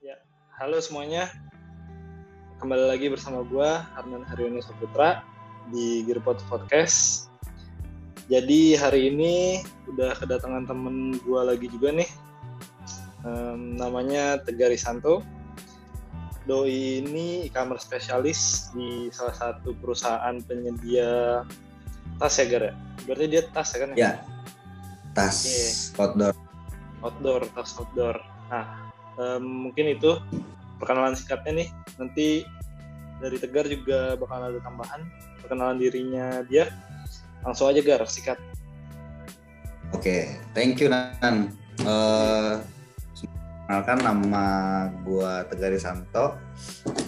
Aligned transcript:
Ya, 0.00 0.16
halo 0.56 0.80
semuanya. 0.80 1.28
Kembali 2.56 2.88
lagi 2.88 3.12
bersama 3.12 3.44
gue, 3.44 3.68
Arnan 4.00 4.24
Haryono 4.24 4.64
Saputra, 4.64 5.20
di 5.68 6.00
Gearpot 6.08 6.40
Podcast. 6.48 7.28
Jadi 8.32 8.80
hari 8.80 9.12
ini 9.12 9.60
udah 9.92 10.16
kedatangan 10.16 10.64
temen 10.64 11.20
gue 11.20 11.40
lagi 11.44 11.68
juga 11.68 11.92
nih. 11.92 12.08
Um, 13.28 13.76
namanya 13.76 14.40
Tegar 14.40 14.72
Risanto. 14.72 15.20
Doi 16.48 17.04
ini 17.04 17.44
e-commerce 17.44 17.84
spesialis 17.84 18.72
di 18.72 19.12
salah 19.12 19.36
satu 19.36 19.76
perusahaan 19.76 20.40
penyedia 20.48 21.44
tas 22.16 22.40
ya 22.40 22.48
Gar 22.48 22.72
ya? 22.72 22.74
Berarti 23.04 23.24
dia 23.28 23.42
tas 23.52 23.68
ya 23.76 23.78
kan? 23.84 23.88
Ya, 24.00 24.12
tas 25.12 25.44
Oke. 25.44 26.00
outdoor. 26.00 26.34
outdoor 27.04 27.42
tas 27.52 27.76
outdoor 27.76 28.16
nah 28.50 28.89
em, 29.20 29.44
mungkin 29.68 29.92
itu 29.92 30.16
perkenalan 30.80 31.12
singkatnya 31.12 31.64
nih 31.64 31.68
nanti 32.00 32.28
dari 33.20 33.36
Tegar 33.36 33.68
juga 33.68 34.16
bakal 34.16 34.48
ada 34.48 34.60
tambahan 34.64 35.04
perkenalan 35.44 35.76
dirinya 35.76 36.40
dia 36.48 36.72
langsung 37.44 37.68
aja 37.68 37.84
Gar 37.84 38.08
sikat 38.08 38.40
Oke, 39.90 40.38
thank 40.54 40.78
you 40.78 40.86
Nan. 40.86 41.50
Kenalkan 43.66 43.98
nama 44.02 44.46
gua 45.02 45.42
Tegar 45.50 45.74
Santo. 45.82 46.38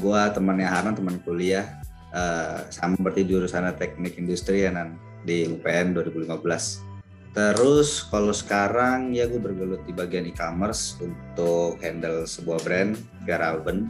Gua 0.03 0.35
temannya 0.35 0.67
Hanan, 0.67 0.99
teman 0.99 1.23
kuliah. 1.23 1.79
Eh, 2.13 2.59
sama 2.75 2.99
berarti 3.01 3.25
jurusan 3.25 3.71
teknik 3.79 4.19
industri 4.19 4.67
ya 4.67 4.75
Nan 4.75 4.99
di 5.23 5.47
UPN 5.47 5.95
2015. 5.95 6.92
Terus 7.33 8.05
kalau 8.13 8.37
sekarang 8.37 9.17
ya 9.17 9.25
gue 9.25 9.41
bergelut 9.41 9.81
di 9.89 9.97
bagian 9.97 10.29
e-commerce 10.29 11.01
untuk 11.01 11.81
handle 11.81 12.29
sebuah 12.29 12.61
brand 12.61 12.93
Garaben, 13.25 13.89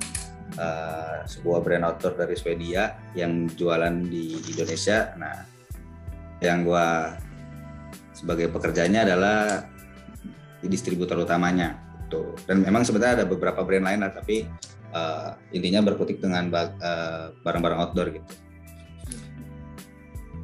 eh, 0.54 1.26
sebuah 1.26 1.58
brand 1.66 1.82
outdoor 1.82 2.14
dari 2.14 2.38
Swedia 2.38 2.94
yang 3.18 3.50
jualan 3.50 4.06
di 4.06 4.38
Indonesia. 4.46 5.10
Nah, 5.18 5.42
yang 6.38 6.62
gua 6.66 7.18
sebagai 8.14 8.50
pekerjanya 8.50 9.02
adalah 9.06 9.66
di 10.62 10.70
distributor 10.70 11.18
utamanya 11.18 11.78
gitu. 12.06 12.38
Dan 12.46 12.62
memang 12.62 12.86
sebenarnya 12.86 13.24
ada 13.24 13.26
beberapa 13.26 13.66
brand 13.66 13.90
lain 13.90 14.06
lah, 14.06 14.12
tapi 14.14 14.46
eh, 14.92 15.30
intinya 15.50 15.82
berkutik 15.82 16.22
dengan 16.22 16.46
eh, 16.54 17.34
barang-barang 17.42 17.78
outdoor 17.90 18.08
gitu. 18.14 18.32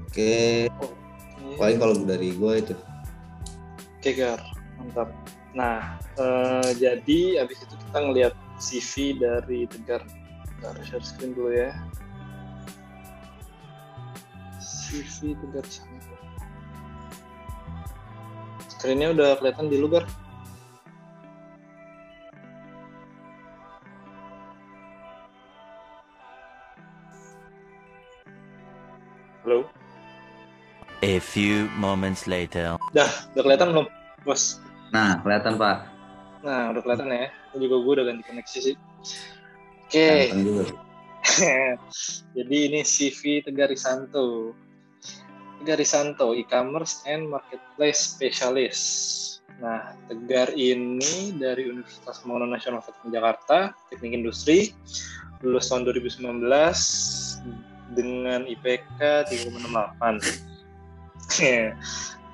Oke, 0.09 0.67
paling 1.57 1.79
kalau 1.81 1.95
dari 2.05 2.37
gue 2.37 2.53
itu. 2.61 2.75
oke 3.99 4.11
Gar. 4.13 4.41
Mantap. 4.77 5.09
Nah 5.57 5.97
eh, 6.21 6.71
jadi 6.77 7.47
abis 7.47 7.65
itu 7.65 7.75
kita 7.89 7.99
ngeliat 7.99 8.35
CV 8.59 9.17
dari 9.17 9.65
Tegar 9.71 10.03
Bentar, 10.59 10.75
share 10.83 11.07
screen 11.07 11.33
dulu 11.33 11.55
ya. 11.55 11.71
CV 14.61 15.39
Tegar 15.39 15.65
Santo 15.71 16.19
screennya 18.79 19.11
udah 19.11 19.35
kelihatan 19.43 19.67
di 19.67 19.77
lu 19.83 19.91
Gar? 19.91 20.07
Halo? 29.43 29.78
A 30.99 31.23
few 31.23 31.71
moments 31.79 32.27
later. 32.27 32.75
Dah, 32.91 33.07
udah 33.31 33.43
kelihatan 33.47 33.71
belum, 33.71 33.87
bos? 34.27 34.59
Nah, 34.91 35.23
kelihatan 35.23 35.55
Pak. 35.55 35.87
Nah, 36.43 36.75
udah 36.75 36.83
kelihatan 36.83 37.07
ya. 37.15 37.31
Ini 37.55 37.71
juga 37.71 37.77
gue 37.87 37.93
udah 38.03 38.07
ganti 38.11 38.23
koneksi 38.27 38.59
sih. 38.59 38.77
Oke, 39.87 40.11
juga. 40.35 40.65
jadi 42.37 42.57
ini 42.67 42.81
CV 42.83 43.47
Tegar 43.47 43.71
Risanto. 43.71 44.59
Tegar 45.63 45.79
Risanto, 45.79 46.35
e-commerce 46.35 47.07
and 47.07 47.31
marketplace 47.31 48.19
specialist. 48.19 48.83
Nah, 49.63 49.95
Tegar 50.11 50.51
ini 50.59 51.31
dari 51.39 51.71
Universitas 51.71 52.27
Pembangunan 52.27 52.59
Nasional 52.59 52.83
Fakultas 52.83 53.15
Jakarta, 53.15 53.59
Teknik 53.87 54.19
Industri, 54.19 54.75
lulus 55.47 55.71
tahun 55.71 55.87
2019 55.87 56.43
dengan 57.95 58.51
IPK 58.51 59.31
3,68. 59.31 60.48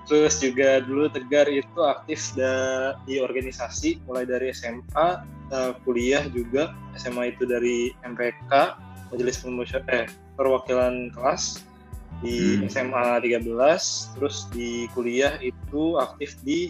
Terus 0.04 0.36
juga 0.36 0.84
dulu 0.84 1.08
Tegar 1.08 1.48
itu 1.48 1.80
aktif 1.80 2.36
da- 2.36 2.92
di 3.08 3.16
organisasi 3.20 4.04
mulai 4.04 4.28
dari 4.28 4.52
SMA, 4.52 5.24
eh, 5.48 5.72
kuliah 5.84 6.28
juga. 6.28 6.76
SMA 7.00 7.32
itu 7.32 7.48
dari 7.48 7.96
MPK, 8.04 8.76
Majelis 9.12 9.40
Pemusya- 9.40 9.84
eh, 9.88 10.04
Perwakilan 10.36 11.08
Kelas. 11.16 11.64
Di 12.20 12.60
Hmm. 12.60 12.68
SMA 12.68 13.20
13, 13.20 14.12
terus 14.16 14.48
di 14.52 14.88
kuliah 14.92 15.40
itu 15.40 15.96
aktif 15.96 16.36
di 16.44 16.68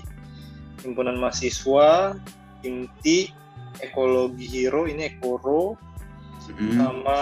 himpunan 0.83 1.19
mahasiswa, 1.19 2.15
Inti, 2.63 3.31
Ekologi 3.83 4.47
Hero, 4.47 4.87
ini 4.87 5.11
Ekoro, 5.11 5.75
Hmm, 6.45 6.77
sama 6.77 7.21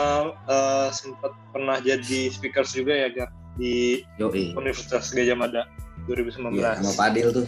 eh, 0.51 0.89
sempat 0.91 1.31
pernah 1.55 1.79
jadi 1.79 2.27
speaker 2.27 2.67
juga 2.67 3.07
ya 3.07 3.09
Gar 3.15 3.31
di 3.57 4.01
yoi. 4.17 4.53
Universitas 4.57 5.13
Gajah 5.13 5.37
Mada 5.37 5.63
2019. 6.09 6.57
Iya, 6.57 6.81
sama 6.81 6.93
Padil 6.97 7.29
tuh. 7.31 7.47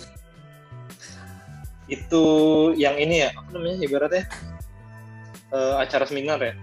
Itu 1.88 2.22
yang 2.80 2.96
ini 2.96 3.28
ya, 3.28 3.30
apa 3.36 3.48
namanya 3.52 3.76
ibaratnya 3.84 4.24
eh, 5.52 5.74
acara 5.80 6.04
seminar 6.08 6.40
ya. 6.40 6.54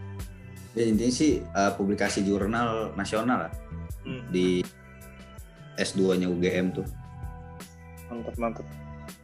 Ya, 0.71 0.83
intinya 0.87 1.13
sih 1.13 1.43
eh, 1.43 1.71
publikasi 1.75 2.23
jurnal 2.23 2.95
nasional 2.95 3.47
lah 3.49 3.53
Hmm, 4.01 4.25
di 4.33 4.65
S2-nya 5.77 6.25
UGM 6.25 6.73
tuh. 6.73 6.87
mantap 8.09 8.33
mantap. 8.41 8.65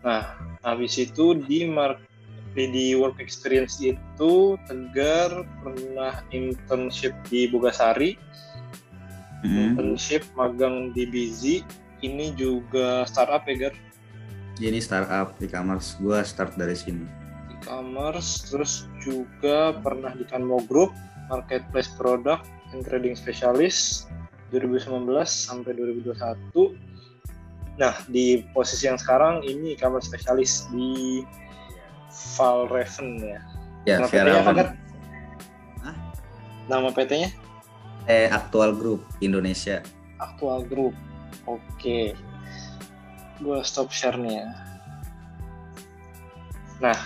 Nah, 0.06 0.38
habis 0.62 0.94
itu 1.02 1.34
di 1.34 1.66
mark 1.66 1.98
di 2.54 2.94
work 2.94 3.18
experience 3.18 3.82
itu 3.82 4.34
Tegar 4.70 5.46
pernah 5.66 6.22
internship 6.30 7.18
di 7.26 7.50
Bogasari, 7.50 8.22
Internship 9.46 10.26
magang 10.34 10.96
di 10.96 11.06
Bizi. 11.06 11.62
Ini 12.02 12.38
juga 12.38 13.10
startup 13.10 13.46
ya 13.50 13.70
Gar, 13.70 13.76
Jadi 14.58 14.78
startup 14.82 15.34
e-commerce 15.42 15.98
gua 16.02 16.22
start 16.22 16.58
dari 16.58 16.78
sini. 16.78 17.06
e-commerce, 17.58 18.54
terus 18.54 18.86
juga 19.02 19.74
pernah 19.82 20.14
di 20.14 20.22
Kanmo 20.30 20.62
Group, 20.70 20.94
marketplace 21.26 21.90
product 21.98 22.46
and 22.70 22.86
trading 22.86 23.18
specialist 23.18 24.06
2019 24.54 25.10
sampai 25.26 25.74
2021. 25.74 26.78
Nah, 27.82 27.98
di 28.10 28.46
posisi 28.54 28.86
yang 28.86 29.02
sekarang 29.02 29.42
ini 29.42 29.74
e-commerce 29.74 30.10
specialist 30.10 30.70
di 30.70 31.26
Valraven 32.38 33.22
ya. 33.22 33.42
Ya? 33.90 33.98
Hah? 35.82 35.96
Nama 36.70 36.90
PT-nya? 36.94 37.30
Eh 38.08 38.32
Aktual 38.32 38.72
Group 38.74 39.04
Indonesia. 39.20 39.84
Actual 40.18 40.64
Group. 40.64 40.96
Oke. 41.44 42.16
Gua 43.44 43.62
stop 43.62 43.92
share 43.92 44.18
nih 44.18 44.42
ya. 44.42 44.48
Nah, 46.82 46.98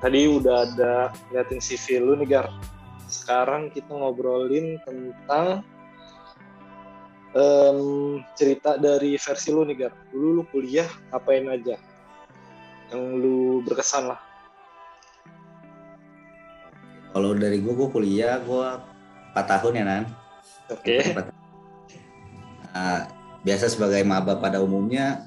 tadi 0.00 0.26
udah 0.26 0.66
ada 0.66 1.12
liatin 1.30 1.60
CV 1.60 2.00
lu 2.02 2.16
nih, 2.18 2.26
Gar. 2.26 2.48
Sekarang 3.06 3.70
kita 3.70 3.92
ngobrolin 3.92 4.80
tentang 4.82 5.62
em, 7.36 7.80
cerita 8.34 8.80
dari 8.80 9.14
versi 9.20 9.52
lu 9.52 9.62
nih, 9.68 9.76
Gar. 9.86 9.94
Dulu 10.10 10.28
lu 10.40 10.42
kuliah 10.48 10.88
ngapain 11.12 11.46
aja? 11.46 11.76
Yang 12.88 13.04
lu 13.20 13.38
berkesan 13.68 14.10
lah. 14.10 14.20
Kalau 17.12 17.36
dari 17.36 17.60
gua, 17.60 17.74
gua 17.84 17.88
kuliah 17.92 18.40
gua 18.42 18.80
4 19.36 19.44
tahun 19.44 19.78
ya 19.78 19.84
Nan. 19.84 20.04
Oke. 20.72 20.96
Empat- 21.02 21.36
Nah, 22.68 23.10
biasa 23.42 23.66
sebagai 23.66 24.04
maba 24.06 24.38
pada 24.38 24.62
umumnya, 24.62 25.26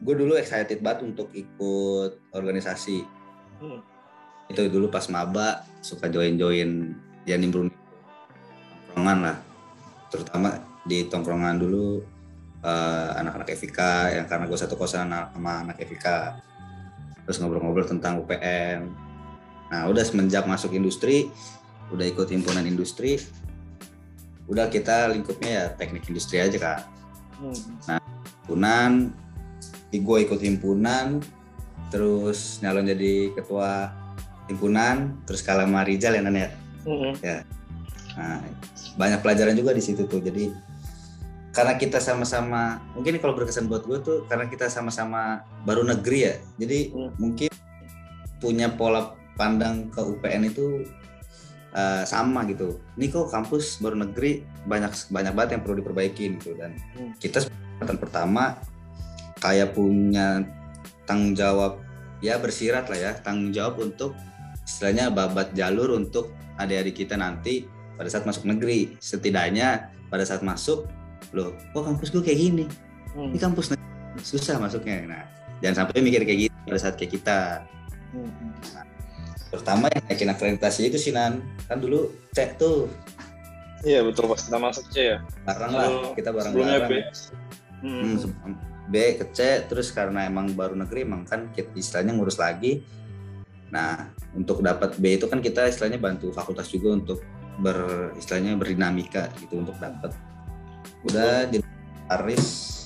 gue 0.00 0.14
dulu 0.16 0.34
excited 0.34 0.80
banget 0.82 1.06
untuk 1.06 1.30
ikut 1.30 2.32
organisasi. 2.34 3.04
Hmm. 3.60 3.78
Itu 4.50 4.66
dulu 4.66 4.90
pas 4.90 5.06
maba 5.12 5.62
suka 5.84 6.10
join-join 6.10 6.96
ya 7.28 7.36
nimbrung 7.38 7.70
tongkrongan 8.90 9.18
lah. 9.22 9.36
Terutama 10.10 10.58
di 10.82 11.06
tongkrongan 11.06 11.62
dulu 11.62 12.02
eh, 12.64 13.10
anak-anak 13.22 13.54
FIK 13.54 13.78
yang 14.18 14.26
karena 14.26 14.44
gue 14.50 14.58
satu 14.58 14.74
kosan 14.74 15.12
sama 15.12 15.62
anak 15.62 15.78
FIK. 15.78 16.06
Terus 17.28 17.38
ngobrol-ngobrol 17.38 17.86
tentang 17.86 18.18
UPN. 18.18 18.90
Nah, 19.70 19.86
udah 19.86 20.02
semenjak 20.02 20.50
masuk 20.50 20.74
industri, 20.74 21.30
udah 21.94 22.02
ikut 22.02 22.26
himpunan 22.26 22.66
industri, 22.66 23.22
udah 24.50 24.66
kita 24.66 25.08
lingkupnya 25.14 25.50
ya 25.50 25.64
teknik 25.78 26.04
industri 26.10 26.42
aja 26.42 26.58
kak 26.58 26.80
Hmm. 27.40 27.56
himpunan 34.50 35.16
terus 35.24 35.40
kalah 35.40 35.64
sama 35.64 35.80
Rizal 35.86 36.18
ya 36.18 36.22
Nan 36.26 36.36
ya 36.36 36.50
Mm-mm. 36.84 37.16
Nah, 38.16 38.42
banyak 38.98 39.20
pelajaran 39.22 39.54
juga 39.56 39.72
di 39.72 39.82
situ 39.84 40.04
tuh. 40.04 40.20
Jadi 40.20 40.50
karena 41.50 41.74
kita 41.74 41.98
sama-sama 41.98 42.78
mungkin 42.94 43.18
kalau 43.18 43.34
berkesan 43.34 43.66
buat 43.66 43.82
gue 43.86 43.98
tuh 44.02 44.18
karena 44.30 44.46
kita 44.46 44.70
sama-sama 44.70 45.42
baru 45.64 45.82
negeri 45.86 46.18
ya. 46.26 46.34
Jadi 46.60 46.78
Hmm. 46.92 47.10
mungkin 47.16 47.50
punya 48.40 48.72
pola 48.72 49.14
pandang 49.36 49.88
ke 49.88 50.00
UPN 50.00 50.48
itu 50.48 50.84
uh, 51.72 52.02
sama 52.04 52.46
gitu. 52.46 52.78
Ini 52.96 53.06
kok 53.08 53.30
kampus 53.30 53.78
baru 53.78 53.98
negeri 54.00 54.42
banyak 54.64 54.92
banyak 55.08 55.32
banget 55.32 55.50
yang 55.58 55.62
perlu 55.62 55.76
diperbaiki 55.80 56.24
gitu 56.38 56.54
dan 56.54 56.74
Hmm. 56.94 57.12
kita 57.16 57.44
kesempatan 57.44 57.96
pertama 57.96 58.44
kayak 59.40 59.72
punya 59.72 60.44
tanggung 61.08 61.32
jawab 61.32 61.80
ya 62.20 62.36
bersirat 62.36 62.92
lah 62.92 62.98
ya 63.00 63.12
tanggung 63.16 63.50
jawab 63.50 63.80
untuk 63.80 64.12
istilahnya 64.62 65.08
babat 65.08 65.56
jalur 65.56 65.96
untuk 65.96 66.30
adik-adik 66.60 67.02
kita 67.02 67.16
nanti 67.16 67.64
pada 67.96 68.06
saat 68.12 68.28
masuk 68.28 68.44
negeri 68.44 69.00
setidaknya 69.00 69.88
pada 70.12 70.22
saat 70.22 70.44
masuk 70.44 70.84
loh 71.32 71.56
kok 71.72 71.82
kampus 71.82 72.12
gue 72.12 72.20
kayak 72.20 72.40
gini 72.40 72.64
Mm. 73.10 73.34
ini 73.34 73.38
kampus 73.42 73.74
negeri 73.74 74.22
susah 74.22 74.60
masuknya 74.60 75.02
nah 75.08 75.24
jangan 75.58 75.82
sampai 75.82 75.98
mikir 75.98 76.22
kayak 76.22 76.40
gitu 76.46 76.56
pada 76.68 76.78
saat 76.78 76.94
kayak 76.94 77.12
kita 77.16 77.38
Mm. 78.12 78.30
Pertama 79.50 79.90
yang 79.90 80.04
naikin 80.06 80.30
akreditasi 80.30 80.88
itu 80.88 80.96
sih 80.96 81.12
Nan. 81.12 81.42
Kan 81.66 81.82
dulu 81.82 82.14
cek 82.32 82.56
tuh. 82.56 82.86
Iya 83.80 84.04
betul 84.04 84.28
pas 84.28 84.40
kita 84.44 84.58
masuk 84.60 84.84
C 84.92 85.16
ya. 85.16 85.24
bareng 85.48 85.72
lah 85.72 85.88
kita 86.12 86.30
bareng 86.30 86.52
Sebelumnya 86.52 86.80
B. 86.84 86.92
bareng. 87.00 87.08
Mm. 87.80 88.00
Hmm, 88.04 88.14
se- 88.20 88.36
B 88.90 88.94
ke 89.16 89.24
C 89.32 89.40
terus 89.70 89.88
karena 89.94 90.26
emang 90.28 90.52
baru 90.52 90.76
negeri 90.76 91.06
emang 91.06 91.24
kan 91.24 91.48
kita 91.54 91.72
istilahnya 91.74 92.12
ngurus 92.12 92.36
lagi. 92.36 92.84
Nah 93.72 94.12
untuk 94.36 94.60
dapat 94.60 94.98
B 95.00 95.16
itu 95.16 95.26
kan 95.30 95.40
kita 95.40 95.64
istilahnya 95.70 95.96
bantu 95.96 96.28
fakultas 96.34 96.68
juga 96.68 96.92
untuk 96.92 97.18
ber 97.60 98.12
istilahnya 98.20 98.54
berdinamika 98.60 99.32
gitu 99.40 99.64
untuk 99.64 99.80
dapat. 99.80 100.12
Udah 101.08 101.48
jadi 101.48 101.64
Aris 102.10 102.76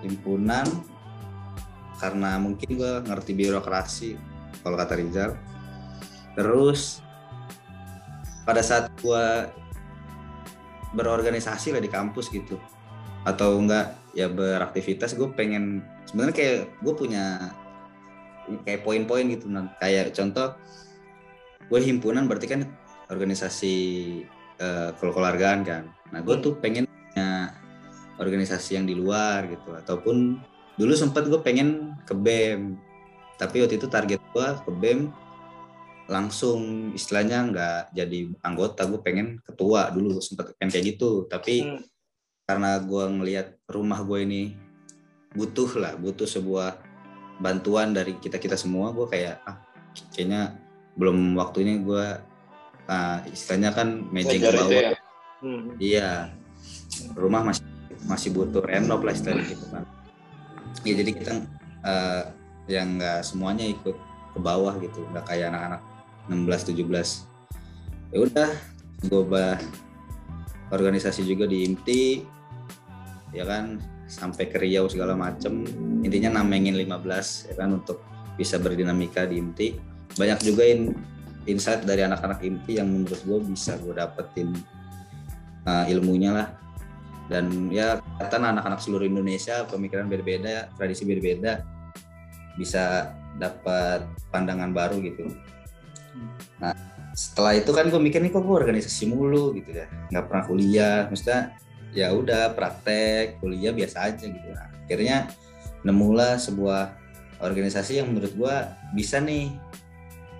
himpunan 0.00 0.64
karena 1.98 2.38
mungkin 2.38 2.78
gue 2.78 2.92
ngerti 3.10 3.34
birokrasi 3.34 4.10
kalau 4.62 4.78
kata 4.78 4.94
Rizal 4.94 5.34
terus 6.38 7.02
pada 8.46 8.62
saat 8.62 8.86
gue 9.02 9.26
berorganisasi 10.94 11.74
lah 11.74 11.82
di 11.82 11.90
kampus 11.90 12.30
gitu. 12.30 12.54
Atau 13.26 13.58
enggak 13.58 13.98
ya 14.14 14.30
beraktivitas 14.30 15.18
gue 15.18 15.26
pengen 15.34 15.82
sebenarnya 16.06 16.34
kayak 16.38 16.58
gue 16.78 16.94
punya 16.94 17.52
kayak 18.62 18.86
poin-poin 18.86 19.26
gitu. 19.34 19.50
Nan. 19.50 19.74
kayak 19.82 20.14
contoh 20.14 20.54
gue 21.68 21.80
himpunan 21.82 22.30
berarti 22.30 22.46
kan 22.46 22.60
organisasi 23.10 23.76
eh, 24.62 24.90
kekeluargaan 24.94 25.60
kan. 25.66 25.90
Nah 26.14 26.22
gue 26.22 26.38
tuh 26.38 26.54
pengen 26.62 26.86
punya 26.86 27.52
organisasi 28.22 28.78
yang 28.78 28.86
di 28.86 28.94
luar 28.94 29.50
gitu. 29.50 29.74
Ataupun 29.74 30.38
dulu 30.78 30.94
sempat 30.94 31.26
gue 31.26 31.42
pengen 31.42 31.98
ke 32.06 32.14
BEM 32.14 32.78
tapi 33.38 33.62
waktu 33.62 33.78
itu 33.78 33.90
target 33.90 34.22
gue 34.34 34.48
ke 34.66 34.70
BEM 34.70 35.10
langsung 36.08 36.90
istilahnya 36.96 37.38
nggak 37.52 37.80
jadi 37.92 38.18
anggota 38.40 38.88
gue 38.88 39.00
pengen 39.04 39.44
ketua 39.44 39.92
dulu 39.92 40.24
sempat 40.24 40.56
pengen 40.56 40.72
kayak 40.72 40.86
gitu 40.96 41.28
tapi 41.28 41.68
Mm. 41.68 41.80
karena 42.48 42.80
gue 42.80 43.04
ngelihat 43.20 43.48
rumah 43.68 44.00
gue 44.00 44.24
ini 44.24 44.42
butuh 45.36 45.68
lah 45.76 45.92
butuh 46.00 46.24
sebuah 46.24 46.80
bantuan 47.44 47.92
dari 47.92 48.16
kita 48.16 48.40
kita 48.40 48.56
semua 48.56 48.88
gue 48.96 49.04
kayak 49.04 49.44
ah 49.44 49.60
kayaknya 50.16 50.56
belum 50.96 51.36
waktunya 51.36 51.76
gue 51.76 52.04
ah, 52.88 53.20
istilahnya 53.28 53.76
kan 53.76 54.08
matching 54.08 54.40
ke 54.40 54.48
bawah 54.48 54.72
ya. 54.72 54.92
Mm. 55.44 55.62
iya 55.76 56.10
rumah 57.12 57.44
masih 57.44 57.68
masih 58.08 58.32
butuh 58.32 58.64
renov 58.64 59.04
lah 59.04 59.12
istilahnya 59.12 59.44
gitu 59.44 59.68
kan 59.68 59.84
ya 60.88 60.94
jadi 60.96 61.10
kita 61.12 61.32
eh, 61.84 62.22
yang 62.72 62.96
nggak 62.96 63.20
semuanya 63.28 63.68
ikut 63.68 63.96
ke 64.32 64.38
bawah 64.40 64.72
gitu 64.80 65.04
nggak 65.12 65.28
kayak 65.28 65.52
anak-anak 65.52 65.84
16 66.28 66.76
17 66.76 68.14
ya 68.14 68.18
udah 68.24 68.50
gue 69.08 69.22
bah 69.28 69.56
organisasi 70.68 71.24
juga 71.24 71.48
di 71.48 71.64
IMTI 71.64 72.04
ya 73.32 73.44
kan? 73.44 73.80
Sampai 74.08 74.48
ke 74.48 74.56
Riau 74.56 74.88
segala 74.88 75.12
macem. 75.12 75.68
Intinya 76.00 76.40
namengin 76.40 76.76
15 76.76 77.52
ya 77.52 77.54
kan? 77.56 77.68
Untuk 77.76 78.00
bisa 78.40 78.56
berdinamika 78.56 79.28
di 79.28 79.40
IMTI 79.40 79.68
banyak 80.16 80.40
juga 80.40 80.64
in, 80.64 80.96
insight 81.44 81.84
dari 81.84 82.04
anak-anak 82.04 82.40
IMTI 82.40 82.80
yang 82.80 82.88
menurut 82.88 83.20
gue 83.22 83.38
bisa 83.52 83.76
gue 83.80 83.94
dapetin 83.96 84.56
uh, 85.68 85.84
ilmunya 85.88 86.32
lah. 86.32 86.48
Dan 87.28 87.68
ya 87.68 88.00
kelihatan 88.16 88.56
anak-anak 88.56 88.80
seluruh 88.80 89.04
Indonesia 89.04 89.68
pemikiran 89.68 90.08
beda-beda 90.08 90.72
tradisi 90.80 91.04
beda-beda 91.04 91.60
bisa 92.56 93.12
dapat 93.36 94.08
pandangan 94.32 94.72
baru 94.72 94.96
gitu 95.04 95.28
nah 96.58 96.74
setelah 97.18 97.58
itu 97.58 97.74
kan 97.74 97.90
gue 97.90 97.98
mikir 97.98 98.22
nih 98.22 98.30
kok 98.30 98.46
gue 98.46 98.56
organisasi 98.62 99.10
mulu 99.10 99.50
gitu 99.58 99.74
ya. 99.74 99.90
Nggak 100.14 100.24
pernah 100.30 100.44
kuliah 100.46 100.98
maksudnya 101.10 101.58
ya 101.90 102.14
udah 102.14 102.54
praktek 102.54 103.42
kuliah 103.42 103.74
biasa 103.74 104.06
aja 104.06 104.22
gitu. 104.22 104.48
Nah, 104.54 104.70
akhirnya 104.86 105.26
nemulah 105.82 106.38
sebuah 106.38 106.94
organisasi 107.42 107.98
yang 107.98 108.14
menurut 108.14 108.30
gue 108.38 108.54
bisa 108.94 109.18
nih 109.18 109.50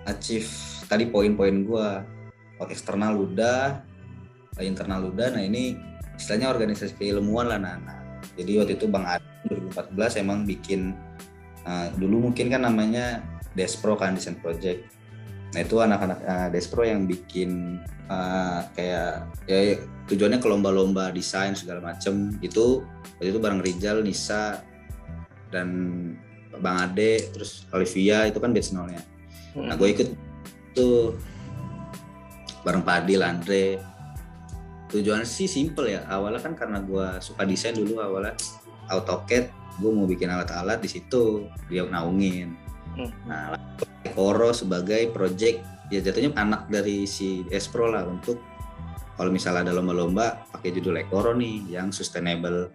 achieve 0.07 0.47
tadi 0.87 1.11
poin-poin 1.11 1.67
gue 1.67 1.87
eksternal 2.63 3.27
udah 3.27 3.83
internal 4.63 5.11
udah. 5.11 5.35
Nah 5.35 5.43
ini 5.43 5.75
istilahnya 6.15 6.51
organisasi 6.51 6.95
keilmuan 6.95 7.47
lah 7.47 7.59
nah, 7.59 7.79
nah. 7.79 7.99
jadi 8.35 8.63
waktu 8.63 8.75
itu 8.75 8.87
bang 8.91 9.07
Adi 9.07 9.27
2014 9.51 10.23
emang 10.23 10.43
bikin 10.43 10.91
uh, 11.63 11.87
dulu 11.95 12.31
mungkin 12.31 12.51
kan 12.51 12.67
namanya 12.67 13.23
Despro 13.55 13.95
kan 13.95 14.19
desain 14.19 14.35
project 14.35 14.98
nah 15.49 15.59
itu 15.65 15.75
anak-anak 15.81 16.19
uh, 16.25 16.47
Despro 16.53 16.85
yang 16.85 17.09
bikin 17.09 17.81
uh, 18.05 18.61
kayak 18.77 19.25
ya 19.49 19.81
tujuannya 20.09 20.41
ke 20.41 20.47
lomba-lomba 20.49 21.13
desain 21.13 21.53
segala 21.53 21.81
macem. 21.81 22.33
Itu 22.41 22.85
waktu 23.17 23.33
itu 23.33 23.39
bareng 23.41 23.61
Rizal 23.61 24.01
Nisa 24.01 24.61
dan 25.49 25.69
Bang 26.61 26.77
Ade 26.81 27.29
terus 27.33 27.69
Olivia 27.73 28.25
itu 28.25 28.41
kan 28.41 28.53
batch 28.53 28.73
nolnya. 28.73 29.01
Nah 29.57 29.77
gue 29.77 29.89
ikut 29.89 30.09
tuh 30.73 31.17
bareng 32.65 32.85
Padil 32.85 33.21
Andre. 33.25 33.81
Tujuan 34.89 35.21
sih 35.21 35.45
simple 35.45 35.93
ya. 35.93 36.01
Awalnya 36.09 36.41
kan 36.41 36.53
karena 36.57 36.81
gue 36.81 37.21
suka 37.21 37.45
desain 37.45 37.77
dulu 37.77 38.01
awalnya 38.01 38.33
AutoCAD 38.89 39.45
gue 39.79 39.91
mau 39.93 40.09
bikin 40.09 40.27
alat-alat 40.27 40.81
di 40.83 40.89
situ 40.91 41.47
dia 41.71 41.87
naungin 41.87 42.57
Mm. 42.97 43.11
nah 43.29 43.57
Koro 44.15 44.55
sebagai 44.55 45.11
project. 45.11 45.63
Ya 45.89 45.99
jatuhnya 46.05 46.31
anak 46.37 46.69
dari 46.69 47.09
si 47.09 47.43
Espro 47.49 47.89
lah 47.89 48.05
untuk 48.05 48.37
kalau 49.17 49.33
misalnya 49.33 49.67
ada 49.67 49.73
lomba-lomba 49.75 50.47
pakai 50.53 50.71
judul 50.77 51.01
Ekoro 51.01 51.33
nih 51.35 51.65
yang 51.67 51.89
sustainable 51.91 52.71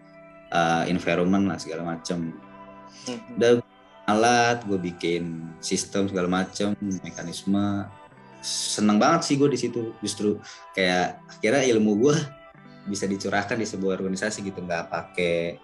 uh, 0.52 0.84
environment 0.84 1.48
lah 1.48 1.56
segala 1.56 1.96
macem. 1.96 2.34
Mm. 3.04 3.36
udah 3.38 3.52
alat 4.04 4.60
gue 4.68 4.76
bikin 4.76 5.48
sistem 5.64 6.10
segala 6.10 6.28
macem 6.28 6.76
mekanisme. 6.80 7.88
Seneng 8.44 9.00
banget 9.00 9.24
sih 9.24 9.34
gue 9.40 9.48
di 9.48 9.56
situ. 9.56 9.96
Justru 10.04 10.36
kayak 10.76 11.22
akhirnya 11.38 11.64
ilmu 11.76 11.92
gue 12.04 12.16
bisa 12.84 13.08
dicurahkan 13.08 13.56
di 13.56 13.64
sebuah 13.64 13.96
organisasi 13.96 14.44
gitu. 14.44 14.60
Nggak 14.60 14.92
pakai 14.92 15.56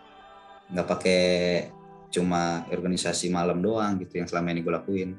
nggak 0.71 0.87
pakai 0.87 1.23
cuma 2.11 2.67
organisasi 2.69 3.31
malam 3.31 3.63
doang 3.63 3.97
gitu 4.03 4.19
yang 4.19 4.27
selama 4.27 4.51
ini 4.51 4.61
gue 4.67 4.75
lakuin. 4.75 5.11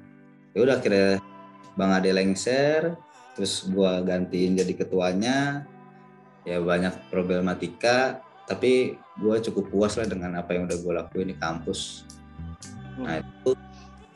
Ya 0.51 0.60
udah 0.67 0.75
akhirnya 0.77 1.24
bang 1.79 1.91
Ade 1.95 2.12
lengser 2.12 2.81
terus 3.33 3.63
gue 3.65 3.91
gantiin 4.03 4.60
jadi 4.60 4.74
ketuanya. 4.75 5.65
Ya 6.43 6.60
banyak 6.60 7.10
problematika 7.10 8.19
tapi 8.45 9.00
gue 9.00 9.36
cukup 9.48 9.71
puas 9.71 9.95
lah 9.95 10.07
dengan 10.07 10.36
apa 10.36 10.51
yang 10.51 10.67
udah 10.67 10.77
gue 10.77 10.93
lakuin 10.93 11.27
di 11.31 11.38
kampus. 11.39 12.03
Nah 13.00 13.24
itu 13.24 13.55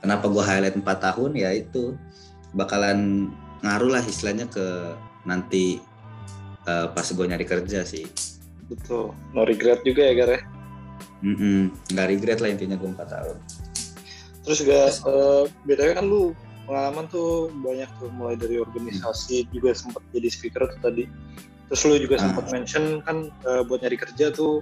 kenapa 0.04 0.28
gue 0.28 0.44
highlight 0.44 0.76
4 0.76 0.84
tahun? 0.84 1.32
Ya 1.40 1.56
itu 1.56 1.96
bakalan 2.52 3.32
ngaruh 3.64 3.96
lah 3.96 4.04
istilahnya 4.04 4.52
ke 4.52 4.94
nanti 5.24 5.80
eh, 6.68 6.88
pas 6.92 7.08
gue 7.08 7.26
nyari 7.26 7.48
kerja 7.48 7.88
sih. 7.88 8.04
Betul. 8.68 9.16
No 9.32 9.46
regret 9.46 9.86
juga 9.88 10.04
ya 10.04 10.14
Gar 10.18 10.32
ya. 10.36 10.42
Mm-mm. 11.24 11.72
nggak 11.92 12.08
regret 12.10 12.40
lah 12.44 12.50
intinya 12.52 12.76
gue 12.76 12.90
4 12.90 13.06
tahun 13.08 13.38
Terus 14.46 14.62
juga 14.62 14.78
eh, 14.88 15.44
bedanya 15.66 15.94
kan 15.98 16.06
lu 16.06 16.38
pengalaman 16.70 17.10
tuh 17.10 17.50
banyak 17.66 17.90
tuh 17.98 18.14
mulai 18.14 18.38
dari 18.38 18.62
organisasi 18.62 19.50
juga 19.50 19.74
sempat 19.74 20.06
jadi 20.14 20.30
speaker 20.30 20.70
tuh 20.70 20.82
tadi. 20.82 21.10
Terus 21.66 21.82
lu 21.82 21.98
juga 21.98 22.22
Ah. 22.22 22.30
sempat 22.30 22.54
mention 22.54 23.02
kan 23.02 23.26
eh, 23.42 23.66
buat 23.66 23.82
nyari 23.82 23.98
kerja 23.98 24.30
tuh 24.30 24.62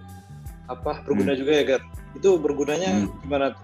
apa 0.71 1.03
berguna 1.03 1.35
juga 1.35 1.51
ya 1.59 1.63
Gar. 1.67 1.81
Itu 2.15 2.39
bergunanya 2.39 2.95
Hmm. 2.95 3.11
gimana 3.19 3.51
tuh? 3.51 3.63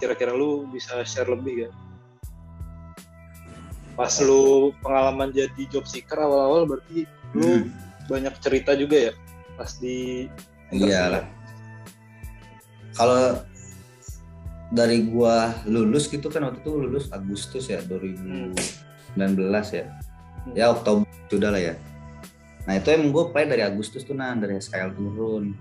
Kira-kira 0.00 0.32
lu 0.32 0.64
bisa 0.72 1.04
share 1.04 1.28
lebih 1.28 1.68
ya? 1.68 1.70
pas 3.92 4.14
lu 4.22 4.70
pengalaman 4.78 5.34
jadi 5.34 5.62
job 5.68 5.82
seeker 5.82 6.16
awal-awal 6.16 6.64
berarti 6.64 7.02
lu 7.34 7.44
Hmm. 7.44 7.74
banyak 8.06 8.30
cerita 8.40 8.72
juga 8.72 9.10
ya 9.10 9.12
pas 9.52 9.74
di? 9.76 10.30
Iyalah. 10.70 11.26
Kalau 12.98 13.46
dari 14.68 15.06
gua 15.08 15.54
lulus 15.64 16.10
gitu 16.12 16.28
kan 16.28 16.44
waktu 16.44 16.60
itu 16.60 16.72
lulus 16.74 17.08
Agustus 17.14 17.70
ya 17.70 17.80
2019 17.86 18.52
ya. 19.72 19.86
Hmm. 19.86 20.52
Ya 20.52 20.66
Oktober 20.74 21.08
sudah 21.32 21.54
lah 21.54 21.62
ya. 21.62 21.74
Nah 22.68 22.76
itu 22.76 22.92
emang 22.92 23.16
gue 23.16 23.24
play 23.32 23.48
dari 23.48 23.64
Agustus 23.64 24.04
tuh 24.04 24.12
nan 24.12 24.44
dari 24.44 24.60
SKL 24.60 24.92
turun. 24.92 25.56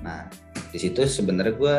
Nah 0.00 0.32
di 0.72 0.78
situ 0.80 1.04
sebenarnya 1.04 1.54
gua 1.58 1.76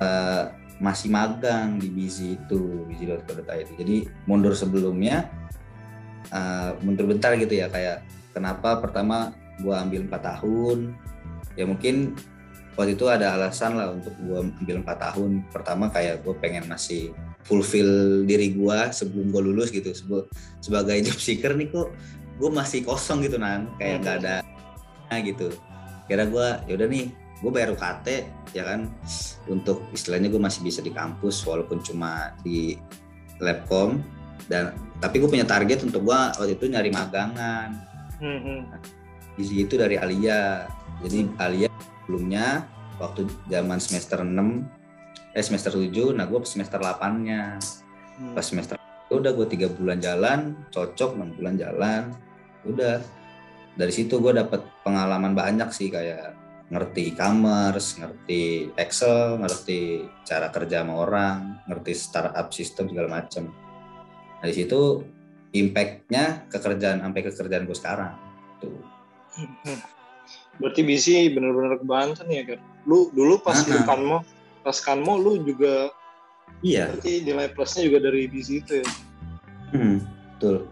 eh, 0.00 0.44
masih 0.80 1.12
magang 1.12 1.76
di 1.76 1.92
Busy 1.92 2.40
itu 2.40 2.88
busy.co.id. 2.88 3.68
Jadi 3.76 4.08
mundur 4.24 4.56
sebelumnya 4.56 5.28
eh, 6.32 6.70
mundur 6.80 7.12
bentar 7.12 7.36
gitu 7.36 7.52
ya 7.52 7.68
kayak 7.68 8.06
kenapa 8.32 8.80
pertama 8.80 9.36
gua 9.60 9.84
ambil 9.84 10.08
4 10.08 10.16
tahun 10.16 10.78
ya 11.60 11.64
mungkin 11.68 12.16
waktu 12.76 12.92
itu 12.94 13.08
ada 13.08 13.34
alasan 13.34 13.74
lah 13.74 13.96
untuk 13.96 14.12
gua 14.22 14.44
ambil 14.44 14.84
4 14.84 15.04
tahun. 15.10 15.30
Pertama 15.48 15.88
kayak 15.88 16.22
gue 16.22 16.34
pengen 16.36 16.68
masih 16.68 17.16
fulfill 17.42 18.22
diri 18.28 18.52
gua 18.52 18.92
sebelum 18.92 19.32
gue 19.32 19.42
lulus 19.42 19.72
gitu. 19.72 19.90
Sebagai 20.60 20.96
job 21.08 21.18
seeker 21.18 21.56
nih 21.56 21.72
kok 21.72 21.90
gue 22.36 22.50
masih 22.52 22.84
kosong 22.84 23.24
gitu 23.24 23.40
nan. 23.40 23.72
Kayak 23.80 23.96
nggak 24.04 24.16
ada 24.22 24.34
nah, 25.08 25.20
gitu. 25.24 25.48
Kira 26.06 26.28
gua 26.28 26.62
yaudah 26.68 26.86
nih 26.86 27.10
gue 27.40 27.50
bayar 27.50 27.72
UKT 27.72 28.06
ya 28.52 28.62
kan. 28.62 28.92
Untuk 29.48 29.80
istilahnya 29.96 30.28
gue 30.28 30.40
masih 30.40 30.60
bisa 30.60 30.84
di 30.84 30.92
kampus 30.92 31.42
walaupun 31.48 31.80
cuma 31.80 32.36
di 32.44 32.76
labcom 33.40 34.00
dan 34.52 34.76
tapi 35.00 35.20
gue 35.20 35.28
punya 35.28 35.48
target 35.48 35.84
untuk 35.84 36.04
gua 36.04 36.36
waktu 36.36 36.60
itu 36.60 36.68
nyari 36.68 36.92
magangan. 36.92 37.72
Hmm, 38.16 38.40
hmm. 38.40 38.60
di 39.36 39.44
situ 39.44 39.76
dari 39.76 40.00
Alia. 40.00 40.64
Jadi 41.04 41.28
Alia 41.36 41.68
sebelumnya 42.06 42.70
waktu 43.02 43.26
zaman 43.50 43.82
semester 43.82 44.22
6 44.22 44.30
eh 45.36 45.44
semester 45.44 45.74
7, 45.76 46.16
nah 46.16 46.24
gue 46.24 46.40
semester 46.48 46.80
8-nya. 46.80 47.60
Hmm. 48.16 48.32
Pas 48.32 48.40
semester 48.40 48.80
itu 48.80 49.20
udah 49.20 49.36
gue 49.36 49.46
tiga 49.52 49.68
bulan 49.68 50.00
jalan, 50.00 50.56
cocok 50.72 51.20
enam 51.20 51.36
bulan 51.36 51.54
jalan, 51.60 52.02
udah 52.64 53.04
dari 53.76 53.92
situ 53.92 54.16
gue 54.16 54.32
dapet 54.32 54.64
pengalaman 54.80 55.36
banyak 55.36 55.68
sih 55.76 55.92
kayak 55.92 56.32
ngerti 56.72 57.14
e-commerce, 57.14 58.00
ngerti 58.00 58.72
Excel, 58.74 59.38
ngerti 59.38 60.08
cara 60.24 60.48
kerja 60.50 60.82
sama 60.82 60.94
orang, 61.04 61.38
ngerti 61.68 61.92
startup 61.92 62.48
system 62.50 62.88
segala 62.90 63.20
macem. 63.20 63.52
Nah, 64.40 64.46
di 64.48 64.54
situ 64.56 65.04
impact-nya 65.52 66.48
ke 66.48 66.58
kerjaan 66.58 67.04
sampai 67.04 67.20
ke 67.22 67.30
kerjaan 67.30 67.68
gue 67.68 67.76
sekarang. 67.76 68.16
Tuh. 68.58 68.80
Berarti 70.56 70.80
BC 70.82 71.06
bener-bener 71.36 71.76
kebantu 71.76 72.24
nih 72.24 72.36
ya 72.40 72.44
kan? 72.54 72.60
Lu 72.88 73.10
dulu 73.12 73.36
pas 73.38 73.60
lu 73.66 73.76
Ah. 73.76 73.84
kanmo, 73.84 74.18
pas 74.62 74.76
kanmo 74.76 75.16
lu 75.16 75.42
juga 75.42 75.92
Iya, 76.64 76.88
berarti 76.88 77.20
nilai 77.20 77.52
plusnya 77.52 77.84
juga 77.84 78.08
dari 78.08 78.24
BC 78.32 78.48
itu 78.64 78.72
ya? 78.80 78.86
Hmm, 79.76 80.00
betul. 80.32 80.64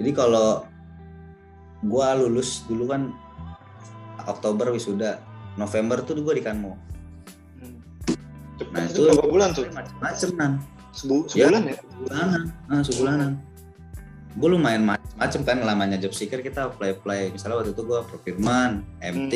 Jadi 0.00 0.10
kalau 0.16 0.64
gua 1.84 2.16
lulus 2.16 2.64
dulu 2.64 2.88
kan 2.88 3.12
Oktober 4.24 4.72
wisuda, 4.72 5.20
November 5.60 6.00
tuh 6.00 6.16
gua 6.24 6.32
di 6.32 6.40
Kanmo. 6.40 6.80
Hmm. 7.60 7.76
Nah, 8.72 8.82
itu 8.88 9.04
berapa 9.04 9.24
bulan 9.28 9.48
tuh? 9.52 9.68
Macem-macem 9.68 10.30
nan, 10.40 10.52
Sebu 10.90 11.28
Ya. 11.36 11.48
sebulan 11.48 11.62
ya? 11.68 11.74
sebulanan, 11.76 12.42
nah, 12.66 12.80
sebulanan. 12.82 13.30
Gue 14.38 14.48
lumayan 14.54 14.86
macem-macem 14.86 15.40
kan 15.42 15.58
lamanya 15.66 15.98
job 15.98 16.14
seeker 16.14 16.38
kita 16.38 16.70
apply 16.70 16.98
apply. 17.00 17.34
Misalnya 17.34 17.56
waktu 17.62 17.72
itu 17.74 17.82
gua 17.82 18.06
procurement, 18.06 18.86
MT, 19.02 19.34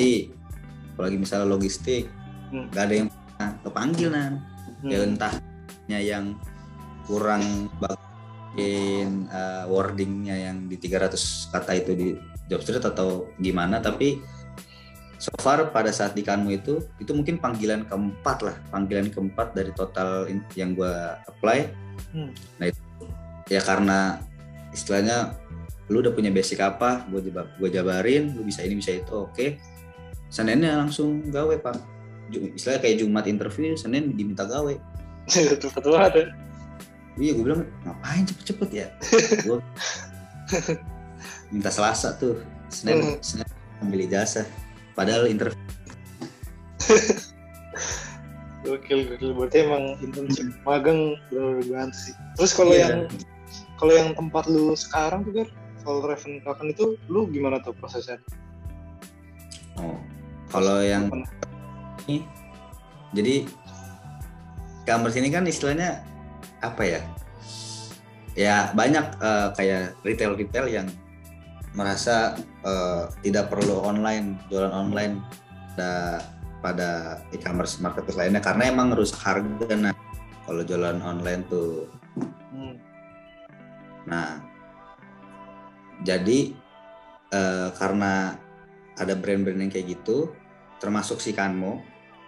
apalagi 0.94 1.16
misalnya 1.18 1.50
logistik, 1.50 2.06
Hmm. 2.54 2.70
nggak 2.70 2.84
ada 2.86 2.94
yang 2.94 3.08
kepanggil 3.66 4.08
nan. 4.14 4.34
Hmm. 4.84 4.92
ya 4.92 5.00
entahnya 5.00 5.98
yang 5.98 6.24
kurang 7.08 7.72
bagian 7.80 9.24
uh, 9.32 9.64
wordingnya 9.64 10.52
yang 10.52 10.68
di 10.68 10.76
300 10.76 11.16
kata 11.48 11.72
itu 11.72 11.92
di 11.96 12.08
job 12.52 12.60
street 12.60 12.84
atau 12.84 13.32
gimana 13.40 13.80
tapi 13.80 14.20
so 15.16 15.32
far 15.40 15.72
pada 15.72 15.88
saat 15.88 16.12
di 16.12 16.20
Kanmu 16.20 16.52
itu 16.52 16.84
itu 17.00 17.16
mungkin 17.16 17.40
panggilan 17.40 17.88
keempat 17.88 18.44
lah 18.44 18.56
panggilan 18.68 19.08
keempat 19.08 19.56
dari 19.56 19.72
total 19.72 20.28
yang 20.52 20.76
gua 20.76 21.16
apply 21.32 21.72
Hmm. 22.12 22.28
nah 22.60 22.68
itu 22.68 22.80
ya 23.48 23.64
karena 23.64 24.20
istilahnya 24.74 25.38
lu 25.86 26.02
udah 26.02 26.10
punya 26.10 26.28
basic 26.28 26.58
apa 26.58 27.06
gue 27.08 27.30
gue 27.30 27.68
jabarin 27.70 28.34
lu 28.34 28.42
bisa 28.42 28.60
ini 28.60 28.76
bisa 28.76 28.92
itu 28.92 29.14
oke 29.14 29.56
Seninnya 30.28 30.74
langsung 30.74 31.30
gawe 31.30 31.54
pak 31.62 31.78
istilahnya 32.58 32.82
kayak 32.82 32.96
Jumat 32.98 33.24
interview 33.30 33.78
Senin 33.78 34.18
diminta 34.18 34.42
gawe 34.42 34.74
Cepet 35.30 35.84
banget 35.86 36.12
ya? 36.18 36.24
Iya 37.14 37.30
gue 37.38 37.44
bilang 37.46 37.62
ngapain 37.86 38.26
cepet-cepet 38.26 38.70
ya 38.74 38.86
Gue 39.46 39.62
minta 41.48 41.70
Selasa 41.70 42.18
tuh 42.18 42.42
Senin, 42.66 42.98
Hmm. 42.98 43.16
Senin 43.22 43.46
ambil 43.78 44.02
ijazah 44.02 44.48
Padahal 44.98 45.30
interview 45.30 45.60
Gokil, 48.64 49.04
gokil. 49.12 49.30
Berarti 49.36 49.56
emang 49.60 49.84
internship 50.00 50.48
magang 50.66 51.20
bener-bener 51.28 51.68
banget 51.68 51.92
sih. 51.92 52.14
Terus 52.40 52.52
kalau 52.56 52.72
Iya. 52.72 52.80
yang 52.80 53.00
kalau 53.80 53.92
yang 53.92 54.10
tempat 54.14 54.44
lu 54.46 54.74
sekarang 54.78 55.26
tuh 55.26 55.42
kan, 55.42 55.48
kalau 55.84 56.00
Raven 56.06 56.68
itu 56.70 56.96
lu 57.10 57.28
gimana 57.28 57.60
tuh 57.60 57.76
prosesnya? 57.76 58.16
oh. 59.78 59.98
Kalau 60.54 60.78
yang 60.86 61.10
ini 62.06 62.22
Jadi 63.10 63.42
e-commerce 64.86 65.18
ini 65.18 65.28
kan 65.34 65.42
istilahnya 65.50 65.98
Apa 66.62 66.82
ya 66.86 67.00
Ya 68.38 68.70
banyak 68.70 69.18
eh, 69.18 69.48
kayak 69.58 69.98
retail-retail 70.06 70.66
yang 70.70 70.86
merasa 71.74 72.38
eh, 72.62 73.10
tidak 73.26 73.50
perlu 73.50 73.82
online 73.82 74.38
jualan 74.46 74.70
online 74.70 75.18
pada 75.74 76.22
pada 76.62 76.90
e-commerce 77.34 77.82
marketplace 77.82 78.14
lainnya 78.14 78.38
karena 78.38 78.70
emang 78.70 78.94
rusak 78.94 79.18
harga 79.20 79.74
nah 79.74 79.94
kalau 80.46 80.62
jualan 80.62 81.02
online 81.02 81.42
tuh 81.50 81.90
Hmm. 82.54 82.78
Nah, 84.04 84.42
jadi 86.04 86.54
eh, 87.34 87.68
karena 87.74 88.38
ada 88.94 89.14
brand-brand 89.18 89.58
yang 89.58 89.72
kayak 89.72 89.98
gitu, 90.00 90.30
termasuk 90.78 91.18
si 91.18 91.34
Kanmo, 91.34 91.82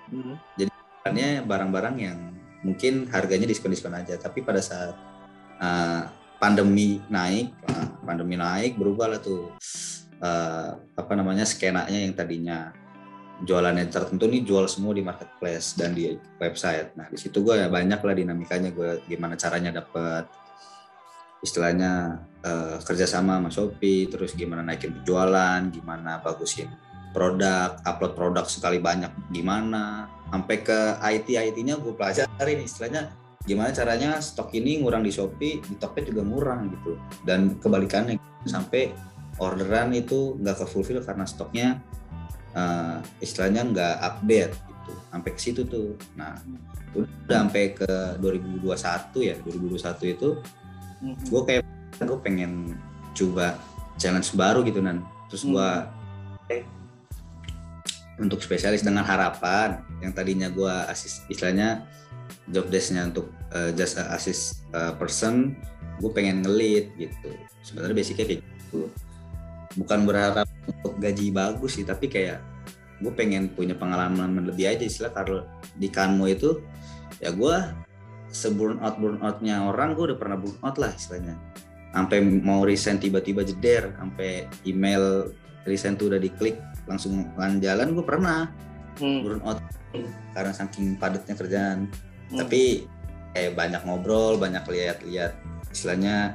Hmm. 0.07 0.39
sebenarnya 0.55 1.43
barang-barang 1.43 1.97
yang 1.99 2.19
mungkin 2.63 3.11
harganya 3.11 3.43
diskon-diskon 3.51 3.91
aja, 3.91 4.15
tapi 4.19 4.43
pada 4.43 4.63
saat 4.63 4.95
eh, 5.59 6.03
pandemi 6.39 7.03
naik, 7.11 7.51
eh, 7.67 7.87
pandemi 8.07 8.39
naik 8.39 8.79
berubah 8.79 9.11
lah 9.17 9.21
tuh 9.23 9.57
eh, 10.23 10.71
apa 10.79 11.13
namanya 11.19 11.43
skenanya 11.43 11.99
yang 12.07 12.15
tadinya 12.15 12.71
jualannya 13.45 13.93
tertentu 13.93 14.25
nih 14.31 14.47
jual 14.49 14.65
semua 14.65 14.97
di 14.97 15.05
marketplace 15.05 15.77
dan 15.77 15.93
di 15.93 16.17
website. 16.41 16.97
Nah 16.97 17.11
di 17.13 17.19
situ 17.21 17.45
gue 17.45 17.61
ya 17.61 17.69
banyak 17.69 18.01
lah 18.01 18.15
dinamikanya 18.17 18.73
gue 18.73 19.05
gimana 19.11 19.37
caranya 19.37 19.85
dapat 19.85 20.25
istilahnya 21.45 22.23
eh, 22.45 22.77
kerjasama 22.81 23.41
sama 23.41 23.51
Shopee, 23.53 24.09
terus 24.09 24.33
gimana 24.33 24.65
naikin 24.65 24.97
penjualan, 25.03 25.61
gimana 25.73 26.21
bagusin 26.25 26.71
produk, 27.17 27.81
upload 27.89 28.13
produk 28.13 28.45
sekali 28.45 28.77
banyak 28.77 29.09
gimana, 29.33 30.05
sampai 30.29 30.57
ke 30.61 30.79
IT 31.01 31.33
IT-nya 31.33 31.81
gue 31.81 31.97
pelajarin 31.97 32.61
istilahnya 32.61 33.09
gimana 33.47 33.73
caranya 33.73 34.21
stok 34.21 34.53
ini 34.53 34.85
ngurang 34.85 35.01
di 35.01 35.15
Shopee, 35.15 35.65
di 35.65 35.75
Tokped 35.81 36.13
juga 36.13 36.21
ngurang 36.27 36.69
gitu, 36.77 37.01
dan 37.25 37.57
kebalikannya 37.57 38.21
sampai 38.45 38.93
orderan 39.41 39.97
itu 39.97 40.37
nggak 40.37 40.61
ke 40.61 40.67
fulfill 40.69 41.01
karena 41.01 41.25
stoknya 41.25 41.81
eh, 42.53 42.99
istilahnya 43.25 43.63
nggak 43.65 43.95
update 44.03 44.53
gitu, 44.53 44.93
sampai 45.09 45.31
ke 45.33 45.41
situ 45.41 45.63
tuh. 45.65 45.97
Nah 46.21 46.37
udah 46.97 47.49
sampai 47.49 47.77
ke 47.77 48.17
2021 48.21 48.67
ya, 49.21 49.37
2021 49.45 50.17
itu 50.17 50.29
Hmm. 51.03 51.17
gue 51.29 51.43
kayak 51.45 51.63
gue 52.01 52.19
pengen 52.25 52.77
coba 53.17 53.57
challenge 53.97 54.33
baru 54.37 54.65
gitu 54.65 54.81
nan. 54.81 55.05
Terus 55.33 55.43
gue 55.49 55.69
eh, 56.53 56.63
untuk 58.21 58.41
spesialis 58.41 58.85
dengan 58.85 59.05
harapan 59.05 59.81
yang 60.01 60.13
tadinya 60.13 60.49
gue 60.49 60.73
asis 60.89 61.25
istilahnya 61.29 61.85
job 62.51 62.69
desknya 62.69 63.09
untuk 63.09 63.33
eh, 63.53 63.73
just 63.77 64.01
a 64.01 64.13
assist 64.17 64.65
eh, 64.73 64.93
person 64.97 65.57
gue 66.01 66.11
pengen 66.13 66.45
ngelit 66.45 66.93
gitu. 67.01 67.33
Sebenarnya 67.65 67.97
basicnya 67.97 68.25
kayak 68.29 68.41
gitu. 68.45 68.89
Bukan 69.77 70.09
berharap 70.09 70.49
untuk 70.65 70.97
gaji 71.01 71.33
bagus 71.33 71.77
sih 71.77 71.85
tapi 71.85 72.09
kayak 72.09 72.41
gue 73.01 73.13
pengen 73.13 73.53
punya 73.53 73.77
pengalaman 73.77 74.49
lebih 74.49 74.73
aja 74.73 74.85
istilah 74.85 75.13
kalau 75.13 75.45
di 75.77 75.93
Kanmo 75.93 76.25
itu 76.25 76.65
ya 77.21 77.29
gue 77.29 77.57
seburn 78.37 78.77
out 78.85 79.01
burn 79.01 79.17
outnya 79.25 79.65
orang 79.65 79.97
gue 79.97 80.13
udah 80.13 80.19
pernah 80.21 80.37
burn 80.37 80.61
out 80.61 80.77
lah 80.77 80.93
istilahnya 80.93 81.41
sampai 81.97 82.21
mau 82.21 82.61
resign 82.69 83.01
tiba-tiba 83.01 83.41
jeder 83.41 83.97
sampai 83.97 84.45
email 84.69 85.33
resign 85.65 85.97
tuh 85.97 86.13
udah 86.13 86.21
diklik 86.21 86.61
langsung 86.85 87.33
lan 87.41 87.57
jalan 87.59 87.97
gue 87.97 88.05
pernah 88.05 88.53
Hmm. 88.97 89.21
burn 89.29 89.41
out 89.45 89.61
karena 90.33 90.53
saking 90.53 90.97
padatnya 90.97 91.37
kerjaan 91.37 91.89
Hmm. 92.33 92.39
tapi 92.45 92.89
kayak 93.33 93.53
banyak 93.57 93.81
ngobrol 93.85 94.37
banyak 94.37 94.65
lihat-lihat 94.65 95.37
istilahnya 95.69 96.33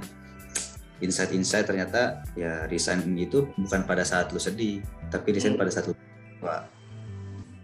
insight-insight 1.01 1.65
ternyata 1.65 2.21
ya 2.37 2.69
resign 2.69 3.01
itu 3.17 3.49
bukan 3.57 3.81
pada 3.89 4.05
saat 4.05 4.29
lu 4.29 4.37
sedih 4.37 4.81
tapi 5.09 5.33
resign 5.33 5.57
Hmm. 5.57 5.61
pada 5.61 5.71
saat 5.73 5.89
lu 5.89 5.93
Wah. 6.41 6.65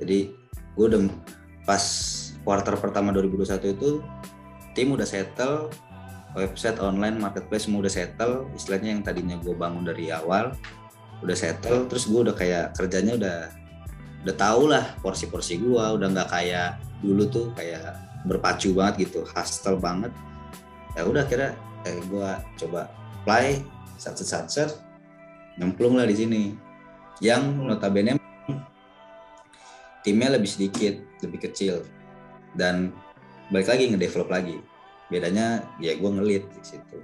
jadi 0.01 0.29
gue 0.77 0.85
udah 0.85 1.01
pas 1.65 1.81
quarter 2.41 2.73
pertama 2.81 3.13
2021 3.13 3.73
itu 3.73 4.01
tim 4.77 4.93
udah 4.93 5.09
settle 5.09 5.73
website 6.37 6.77
online 6.77 7.17
marketplace 7.17 7.65
semua 7.65 7.81
udah 7.81 7.93
settle 7.93 8.45
istilahnya 8.53 8.93
yang 8.93 9.01
tadinya 9.01 9.35
gue 9.41 9.57
bangun 9.57 9.81
dari 9.81 10.13
awal 10.13 10.53
udah 11.25 11.33
settle 11.33 11.89
terus 11.89 12.05
gue 12.05 12.29
udah 12.29 12.35
kayak 12.37 12.77
kerjanya 12.77 13.17
udah 13.17 13.37
udah 14.21 14.35
tau 14.37 14.69
lah 14.69 14.85
porsi-porsi 15.01 15.57
gue 15.57 15.81
udah 15.97 16.07
nggak 16.13 16.29
kayak 16.29 16.77
dulu 17.01 17.25
tuh 17.25 17.49
kayak 17.57 18.07
berpacu 18.27 18.75
banget 18.75 19.07
gitu 19.07 19.23
hustle 19.31 19.79
banget. 19.79 20.11
Ya 20.99 21.07
udah 21.07 21.23
kira 21.23 21.55
eh, 21.87 21.97
gue 22.03 22.29
coba 22.59 22.91
apply 23.23 23.63
satset 23.95 24.27
satset 24.27 24.71
nyemplung 25.55 25.95
lah 25.95 26.05
di 26.05 26.15
sini. 26.19 26.43
Yang 27.23 27.43
notabene 27.65 28.11
timnya 30.05 30.35
lebih 30.35 30.49
sedikit 30.51 30.99
lebih 31.23 31.49
kecil. 31.49 31.87
Dan 32.57 32.91
balik 33.53 33.67
lagi 33.71 33.83
ngedevelop 33.91 34.29
lagi 34.29 34.57
bedanya 35.07 35.63
ya 35.79 35.95
gue 35.95 36.09
ngelit 36.09 36.43
di 36.51 36.61
situ 36.63 36.97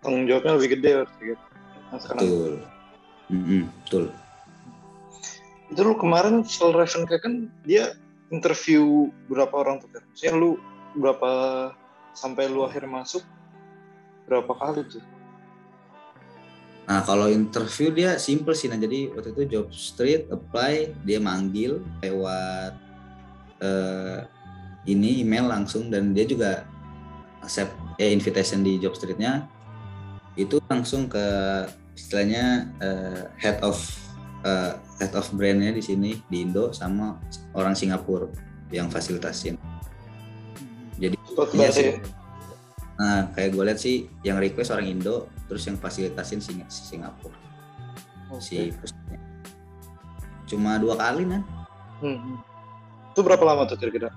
tanggung 0.00 0.24
jawabnya 0.24 0.56
lebih 0.56 0.70
gede 0.78 0.90
gitu. 1.18 1.44
Nah, 1.90 1.98
betul 1.98 2.52
Mm-mm, 3.30 3.62
betul 3.84 4.04
itu 5.70 5.80
lu 5.86 5.94
kemarin 5.94 6.42
soal 6.42 6.74
Raven 6.74 7.06
kayak 7.06 7.22
kan 7.22 7.34
dia 7.62 7.94
interview 8.30 9.10
berapa 9.30 9.50
orang 9.54 9.82
tuh 9.82 9.90
kan? 9.90 10.02
Maksudnya 10.10 10.34
lu 10.34 10.50
berapa 10.98 11.30
sampai 12.14 12.50
lu 12.50 12.66
akhir 12.66 12.86
masuk 12.90 13.22
berapa 14.26 14.50
kali 14.50 14.86
tuh? 14.86 15.02
Nah 16.90 17.06
kalau 17.06 17.30
interview 17.30 17.94
dia 17.94 18.18
simple 18.18 18.50
sih, 18.50 18.66
nah 18.66 18.74
jadi 18.74 19.14
waktu 19.14 19.30
itu 19.30 19.42
job 19.46 19.66
street 19.70 20.26
apply 20.26 20.90
dia 21.06 21.22
manggil 21.22 21.78
lewat 22.02 22.74
eh, 23.62 24.26
ini 24.88 25.20
email 25.20 25.48
langsung 25.50 25.92
dan 25.92 26.16
dia 26.16 26.24
juga 26.24 26.64
accept 27.44 27.72
eh, 28.00 28.12
invitation 28.12 28.64
di 28.64 28.80
job 28.80 28.96
streetnya 28.96 29.44
itu 30.38 30.56
langsung 30.70 31.10
ke 31.10 31.24
istilahnya 31.96 32.70
eh, 32.80 33.22
head 33.36 33.60
of 33.60 33.76
eh, 34.46 34.72
head 35.02 35.12
of 35.12 35.28
brandnya 35.36 35.74
di 35.76 35.82
sini 35.84 36.16
di 36.30 36.46
Indo 36.48 36.72
sama 36.72 37.20
orang 37.52 37.76
Singapura 37.76 38.30
yang 38.70 38.88
fasilitasin. 38.88 39.58
Jadi 41.00 41.16
iya 41.56 41.68
sih. 41.72 41.86
ya. 41.90 41.94
Nah 43.00 43.32
kayak 43.32 43.56
gue 43.56 43.62
lihat 43.64 43.80
sih 43.80 44.08
yang 44.24 44.36
request 44.40 44.72
orang 44.72 44.88
Indo 44.88 45.28
terus 45.48 45.64
yang 45.66 45.76
fasilitasin 45.80 46.40
Sing- 46.40 46.68
Singapura 46.68 47.36
Oke. 48.30 48.40
si 48.44 48.70
pusatnya. 48.76 49.18
Cuma 50.46 50.76
dua 50.78 50.94
kali 51.00 51.24
kan? 51.26 51.42
Hmm, 52.00 52.38
hmm. 53.20 53.24
Itu 53.24 53.28
berapa 53.28 53.44
lama 53.44 53.62
tuh 53.68 53.76
kira-kira? 53.76 54.08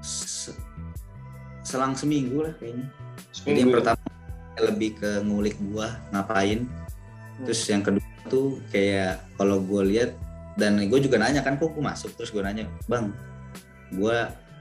Se- 0.00 0.56
selang 1.60 1.92
seminggu 1.92 2.48
lah 2.48 2.56
kayaknya. 2.56 2.88
Jadi 2.88 3.36
Seminggu 3.36 3.60
yang 3.60 3.70
ya? 3.70 3.74
pertama 3.76 4.02
lebih 4.56 4.90
ke 4.96 5.10
ngulik 5.20 5.56
gua 5.68 6.00
ngapain. 6.16 6.64
Terus 7.44 7.60
yang 7.68 7.84
kedua 7.84 8.08
tuh 8.32 8.58
kayak 8.72 9.20
kalau 9.36 9.60
gue 9.60 9.82
lihat 9.92 10.16
dan 10.56 10.80
gue 10.80 11.00
juga 11.04 11.20
nanya 11.20 11.44
kan 11.44 11.60
kok 11.60 11.76
gue 11.76 11.84
masuk 11.84 12.16
terus 12.16 12.32
gue 12.32 12.42
nanya 12.42 12.66
bang 12.90 13.12
gue 13.92 14.16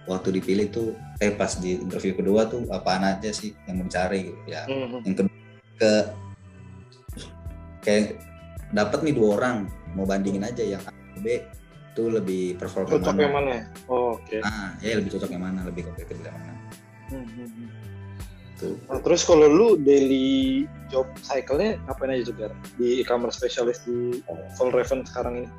waktu 0.06 0.38
dipilih 0.38 0.70
tuh 0.70 0.94
eh 1.18 1.34
pas 1.34 1.50
di 1.58 1.82
interview 1.82 2.14
kedua 2.14 2.46
tuh 2.46 2.68
apaan 2.70 3.02
aja 3.02 3.32
sih 3.34 3.58
yang 3.66 3.82
mau 3.82 3.88
dicari 3.90 4.30
gitu 4.30 4.44
ya 4.46 4.68
Hmm, 4.70 4.88
hmm. 4.92 5.02
yang 5.02 5.16
kedua 5.18 5.38
ke 5.82 5.94
kayak 7.82 8.22
dapat 8.70 9.00
nih 9.02 9.16
dua 9.18 9.30
orang 9.40 9.56
mau 9.98 10.06
bandingin 10.06 10.46
aja 10.46 10.62
yang 10.62 10.84
A 10.86 10.94
B 11.24 11.42
itu 11.96 12.12
lebih 12.12 12.60
perform 12.60 12.84
yang 12.86 12.94
Cocok 13.00 13.08
mana 13.08 13.24
yang 13.24 13.34
mana 13.34 13.50
ya? 13.50 13.64
Oh, 13.88 14.20
Oke. 14.20 14.44
ah 14.44 14.76
ya 14.84 15.00
lebih 15.00 15.16
cocok 15.16 15.32
yang 15.32 15.44
mana 15.44 15.60
lebih 15.64 15.88
kompetitif 15.88 16.20
yang 16.20 16.36
mana 16.36 16.52
Hmm, 17.06 17.24
hmm, 17.24 17.48
hmm. 17.48 17.68
tuh 18.56 18.76
Nah, 18.86 19.00
terus 19.00 19.24
kalau 19.24 19.48
lu 19.48 19.68
daily 19.78 20.66
job 20.88 21.08
cycle-nya 21.22 21.80
ngapain 21.86 22.12
aja 22.12 22.24
tuh 22.26 22.36
Gar? 22.36 22.52
Di 22.76 23.00
e-commerce 23.00 23.38
specialist 23.38 23.88
di 23.88 24.20
Full 24.56 24.70
Raven 24.70 25.08
sekarang 25.08 25.34
ini? 25.40 25.50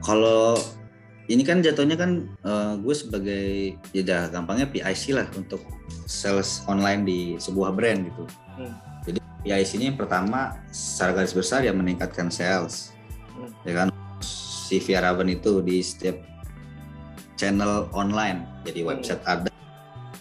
kalau 0.00 0.54
ini 1.26 1.42
kan 1.42 1.58
jatuhnya 1.58 1.94
kan 1.94 2.10
eh, 2.42 2.72
gue 2.78 2.94
sebagai 2.94 3.46
ya 3.90 4.02
dah 4.02 4.22
gampangnya 4.28 4.66
PIC 4.66 5.10
lah 5.12 5.26
untuk 5.34 5.58
sales 6.06 6.62
online 6.66 7.02
di 7.02 7.20
sebuah 7.36 7.70
brand 7.70 8.06
gitu 8.06 8.24
Hmm. 8.56 8.72
jadi 9.04 9.18
PIC 9.42 9.70
ini 9.76 9.84
yang 9.90 9.98
pertama 9.98 10.56
secara 10.70 11.20
garis 11.20 11.30
besar 11.30 11.60
ya 11.60 11.70
meningkatkan 11.70 12.26
sales 12.26 12.90
Hmm. 13.28 13.50
ya 13.62 13.74
kan 13.76 13.88
si 14.66 14.82
Via 14.82 14.98
Raven 14.98 15.30
itu 15.30 15.62
di 15.62 15.78
setiap 15.78 16.18
channel 17.38 17.86
online 17.94 18.42
jadi 18.66 18.82
Hmm. 18.82 18.90
website 18.90 19.22
ada 19.22 19.50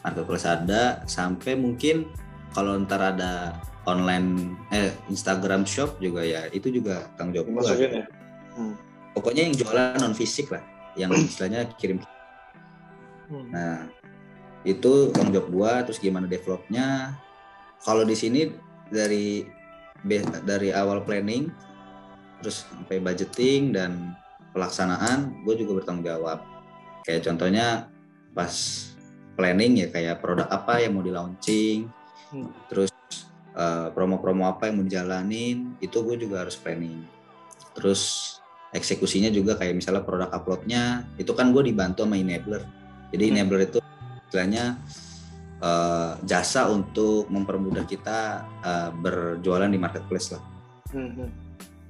marketplace 0.06 0.46
ada 0.46 1.02
sampai 1.10 1.58
mungkin 1.58 2.06
kalau 2.54 2.78
ntar 2.86 3.02
ada 3.02 3.58
online 3.90 4.54
eh 4.70 4.94
Instagram 5.10 5.66
shop 5.66 5.98
juga 5.98 6.22
ya 6.22 6.46
itu 6.54 6.70
juga 6.70 7.10
tanggung 7.18 7.42
jawab 7.42 7.48
gua. 7.50 7.62
Dimasukin 7.66 7.92
ya? 7.98 8.06
Hmm. 8.54 8.74
pokoknya 9.18 9.42
yang 9.50 9.56
jualan 9.58 9.98
non 9.98 10.14
fisik 10.14 10.54
lah 10.54 10.62
yang 10.94 11.10
istilahnya 11.30 11.66
kirim 11.82 11.98
Hmm. 13.26 13.50
nah 13.50 13.90
itu 14.62 15.10
tanggung 15.10 15.34
jawab 15.34 15.50
gua 15.50 15.72
terus 15.82 15.98
gimana 15.98 16.30
developnya 16.30 17.18
kalau 17.82 18.06
di 18.06 18.14
sini 18.14 18.54
dari 18.94 19.50
dari 20.46 20.70
awal 20.70 21.02
planning 21.02 21.50
terus 22.38 22.70
sampai 22.70 23.02
budgeting 23.02 23.74
dan 23.74 24.14
pelaksanaan 24.56 25.44
gue 25.44 25.54
juga 25.60 25.84
bertanggung 25.84 26.08
jawab 26.08 26.40
kayak 27.04 27.28
contohnya 27.28 27.92
pas 28.32 28.52
planning 29.36 29.84
ya 29.84 29.88
kayak 29.92 30.24
produk 30.24 30.48
apa 30.48 30.80
yang 30.80 30.96
mau 30.96 31.04
di 31.04 31.12
launching 31.12 31.92
Hmm. 32.34 32.50
terus 32.68 32.90
eh, 33.54 33.88
promo-promo 33.94 34.50
apa 34.50 34.68
yang 34.68 34.82
mau 34.82 34.86
dijalanin 34.90 35.78
itu 35.78 36.02
gue 36.02 36.18
juga 36.18 36.42
harus 36.42 36.58
planning 36.58 37.06
terus 37.78 38.02
eksekusinya 38.74 39.30
juga 39.30 39.54
kayak 39.56 39.78
misalnya 39.78 40.02
produk 40.02 40.34
uploadnya 40.34 41.06
itu 41.22 41.32
kan 41.38 41.54
gue 41.54 41.62
dibantu 41.70 42.02
sama 42.02 42.18
enabler 42.18 42.66
jadi 43.14 43.30
Hmm. 43.30 43.34
enabler 43.38 43.62
itu 43.70 43.78
istilahnya 44.26 44.82
eh, 45.62 46.12
jasa 46.26 46.68
untuk 46.68 47.30
mempermudah 47.30 47.86
kita 47.86 48.42
eh, 48.66 48.90
berjualan 48.98 49.70
di 49.70 49.78
marketplace 49.78 50.34
lah 50.34 50.44
Hmm, 50.92 51.12
hmm. 51.14 51.30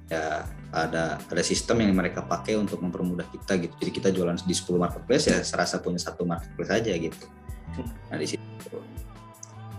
Ya 0.06 0.46
ada 0.70 1.18
ada 1.18 1.42
sistem 1.42 1.82
yang 1.82 1.94
mereka 1.96 2.22
pakai 2.22 2.54
untuk 2.54 2.78
mempermudah 2.82 3.26
kita 3.30 3.58
gitu. 3.58 3.74
Jadi 3.80 3.90
kita 3.90 4.08
jualan 4.14 4.38
di 4.38 4.54
10 4.54 4.76
marketplace 4.78 5.24
ya 5.30 5.38
serasa 5.42 5.82
punya 5.82 5.98
satu 5.98 6.22
marketplace 6.22 6.70
aja 6.70 6.92
gitu. 6.94 7.26
Nah 8.10 8.16
di 8.18 8.26
situ. 8.26 8.78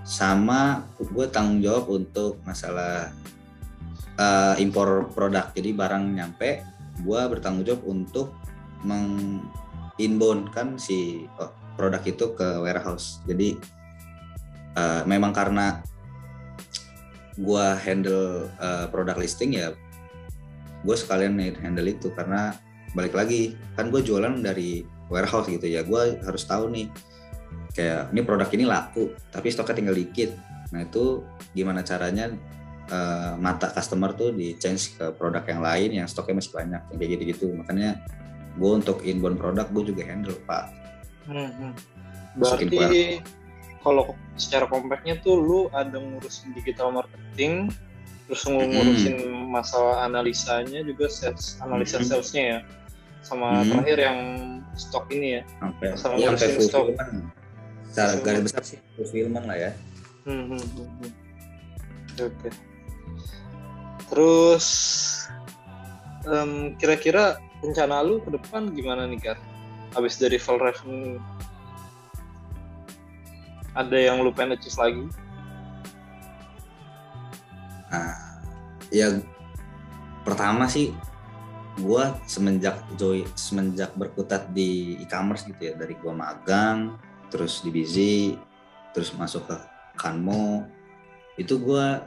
Sama 0.07 0.87
gue 0.99 1.25
tanggung 1.27 1.59
jawab 1.59 1.91
untuk 1.91 2.39
masalah 2.43 3.11
eh, 4.19 4.55
impor 4.63 5.11
produk. 5.11 5.51
Jadi 5.55 5.69
barang 5.75 6.03
nyampe 6.15 6.63
gue 7.03 7.21
bertanggung 7.29 7.63
jawab 7.67 7.83
untuk 7.87 8.33
meng 8.83 9.41
inbound 10.01 10.49
kan 10.53 10.75
si 10.81 11.29
oh, 11.39 11.51
produk 11.79 12.03
itu 12.03 12.35
ke 12.35 12.47
warehouse. 12.63 13.23
Jadi 13.29 13.55
eh, 14.75 15.01
memang 15.07 15.31
karena 15.31 15.79
gue 17.37 17.65
handle 17.85 18.49
eh, 18.57 18.85
produk 18.89 19.15
listing 19.19 19.53
ya 19.53 19.77
gue 20.85 20.95
sekalian 20.97 21.37
handle 21.57 21.89
itu 21.89 22.13
karena 22.13 22.53
balik 22.93 23.13
lagi 23.13 23.57
kan 23.77 23.89
gue 23.93 24.01
jualan 24.01 24.41
dari 24.41 24.85
warehouse 25.09 25.49
gitu 25.49 25.65
ya. 25.67 25.81
Gue 25.85 26.19
harus 26.21 26.43
tahu 26.45 26.69
nih 26.71 26.87
kayak 27.73 28.09
ini 28.11 28.21
produk 28.25 28.49
ini 28.53 28.65
laku 28.65 29.13
tapi 29.29 29.53
stoknya 29.53 29.75
tinggal 29.77 29.97
dikit. 29.97 30.33
Nah 30.73 30.83
itu 30.83 31.23
gimana 31.53 31.81
caranya 31.85 32.33
eh, 32.89 33.33
mata 33.37 33.71
customer 33.71 34.13
tuh 34.13 34.33
di 34.33 34.55
change 34.57 34.97
ke 34.97 35.13
produk 35.15 35.43
yang 35.47 35.61
lain 35.63 35.89
yang 36.03 36.07
stoknya 36.09 36.41
masih 36.41 36.53
banyak 36.53 36.81
yang 36.93 36.97
kayak 36.97 37.11
gitu-gitu. 37.17 37.47
Makanya 37.53 38.01
gue 38.57 38.71
untuk 38.73 39.05
inbound 39.05 39.37
produk 39.37 39.69
gue 39.69 39.93
juga 39.93 40.01
handle 40.05 40.37
pak. 40.49 40.65
Hmm, 41.27 41.51
hmm. 41.51 41.73
Berarti 42.37 43.21
kalau 43.81 44.13
secara 44.37 44.65
kompaknya 44.67 45.17
tuh 45.21 45.39
lu 45.39 45.59
ada 45.73 45.97
ngurusin 45.97 46.53
digital 46.53 46.91
marketing, 46.91 47.71
terus 48.27 48.43
ngurusin 48.43 49.15
masalah 49.47 50.03
analisanya 50.03 50.83
juga 50.83 51.07
sales, 51.07 51.55
analisa 51.59 51.97
Mhm. 51.97 52.05
salesnya 52.05 52.43
ya. 52.43 52.59
sama 53.23 53.59
Hmm. 53.59 53.71
terakhir 53.73 53.97
yang 54.07 54.17
stok 54.75 55.05
ini 55.11 55.39
ya. 55.39 55.43
sampai 55.59 55.87
Sama 55.95 56.13
ya, 56.15 56.27
sampai 56.31 56.47
ngurusin 56.47 56.51
stok. 56.63 56.85
fulfillment 56.85 57.11
secara 57.87 58.11
garis 58.21 58.41
besar 58.45 58.63
sih 58.63 58.79
fulfillment 58.93 59.45
lah 59.47 59.57
ya 59.57 59.71
Hmm, 60.23 60.43
hmm, 60.45 60.59
hmm, 60.59 60.89
hmm. 60.99 61.11
Oke, 62.17 62.23
Oke. 62.27 62.49
Terus 64.07 64.67
em, 66.25 66.51
kira-kira 66.75 67.23
rencana 67.59 67.99
lu 67.99 68.19
ke 68.19 68.31
depan 68.31 68.71
gimana 68.71 69.07
nih 69.07 69.19
Gar? 69.19 69.39
Habis 69.91 70.15
dari 70.15 70.35
Valraven 70.35 71.19
ada 73.73 73.97
yang 73.97 74.19
lu 74.19 74.31
pengen 74.31 74.55
achieve 74.55 74.77
lagi? 74.77 75.03
Nah, 77.87 78.41
ya 78.91 79.19
pertama 80.27 80.67
sih 80.67 80.91
gua 81.79 82.17
semenjak 82.25 82.83
joy 82.97 83.23
semenjak 83.37 83.93
berkutat 83.95 84.49
di 84.51 84.97
e-commerce 84.99 85.45
gitu 85.47 85.71
ya 85.71 85.73
dari 85.77 85.93
gua 86.01 86.11
magang 86.11 86.97
terus 87.29 87.61
di 87.63 87.69
Busy 87.69 88.35
terus 88.91 89.13
masuk 89.13 89.45
ke 89.47 89.55
Kanmo 89.95 90.65
itu 91.37 91.55
gua 91.61 92.01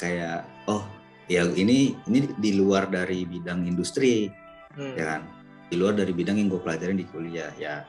kayak 0.00 0.48
oh 0.66 0.82
ya 1.30 1.46
ini 1.54 1.94
ini 2.08 2.18
di 2.40 2.56
luar 2.56 2.90
dari 2.90 3.22
bidang 3.28 3.68
industri 3.68 4.32
Hmm. 4.72 4.96
ya 4.96 5.04
kan 5.04 5.20
di 5.68 5.76
luar 5.76 5.92
dari 5.92 6.16
bidang 6.16 6.40
yang 6.40 6.48
gue 6.48 6.60
pelajarin 6.64 6.96
di 6.96 7.04
kuliah 7.04 7.52
ya, 7.60 7.84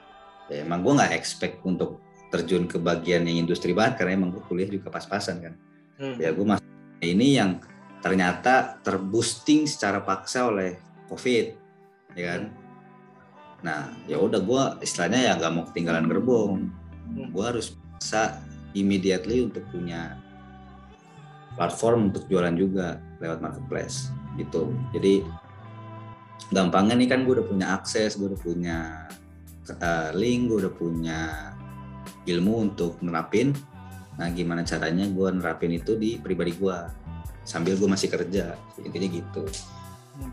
ya 0.52 0.68
emang 0.68 0.84
gue 0.84 1.00
nggak 1.00 1.16
expect 1.16 1.64
untuk 1.64 2.04
terjun 2.28 2.68
ke 2.68 2.76
bagian 2.76 3.24
yang 3.24 3.48
industri 3.48 3.72
banget 3.72 4.04
karena 4.04 4.20
emang 4.20 4.36
gue 4.36 4.44
kuliah 4.52 4.68
juga 4.68 4.92
pas-pasan 4.92 5.40
kan 5.40 5.56
Hmm. 5.94 6.20
ya 6.20 6.36
gue 6.36 6.44
masuk 6.44 6.66
ini 7.04 7.38
yang 7.38 7.60
ternyata 8.04 8.80
terboosting 8.84 9.68
secara 9.68 10.04
paksa 10.04 10.50
oleh 10.52 10.80
covid 11.08 11.56
ya 12.18 12.24
kan? 12.36 12.42
Nah 13.64 13.80
ya 14.08 14.20
udah 14.20 14.40
gue 14.44 14.64
istilahnya 14.84 15.32
ya 15.32 15.32
nggak 15.40 15.54
mau 15.54 15.66
ketinggalan 15.72 16.08
gerbong. 16.08 16.72
Hmm. 17.04 17.36
gue 17.36 17.44
harus 17.44 17.76
bisa 18.00 18.40
immediately 18.72 19.44
untuk 19.44 19.68
punya 19.68 20.16
platform 21.60 22.10
untuk 22.10 22.26
jualan 22.32 22.56
juga 22.56 22.98
lewat 23.20 23.44
marketplace 23.44 24.10
gitu. 24.40 24.72
Jadi 24.96 25.22
gampangnya 26.50 26.96
nih 26.98 27.10
kan 27.10 27.20
gue 27.28 27.34
udah 27.40 27.48
punya 27.48 27.68
akses 27.76 28.18
gue 28.18 28.30
udah 28.30 28.42
punya 28.42 28.78
uh, 29.70 30.10
link 30.14 30.50
gue 30.50 30.58
udah 30.66 30.74
punya 30.74 31.20
ilmu 32.28 32.72
untuk 32.72 33.00
nerapin 33.02 33.52
nah 34.14 34.30
gimana 34.30 34.62
caranya 34.62 35.10
gue 35.10 35.28
nerapin 35.34 35.74
itu 35.74 35.98
di 35.98 36.22
pribadi 36.22 36.54
gue 36.54 36.78
sambil 37.44 37.76
gue 37.76 37.90
masih 37.90 38.08
kerja 38.08 38.56
intinya 38.80 39.10
gitu. 39.10 39.44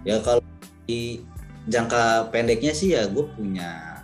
Ya 0.07 0.21
kalau 0.21 0.45
di 0.85 1.25
jangka 1.67 2.29
pendeknya 2.31 2.73
sih 2.77 2.95
ya 2.95 3.09
gue 3.09 3.25
punya 3.35 4.01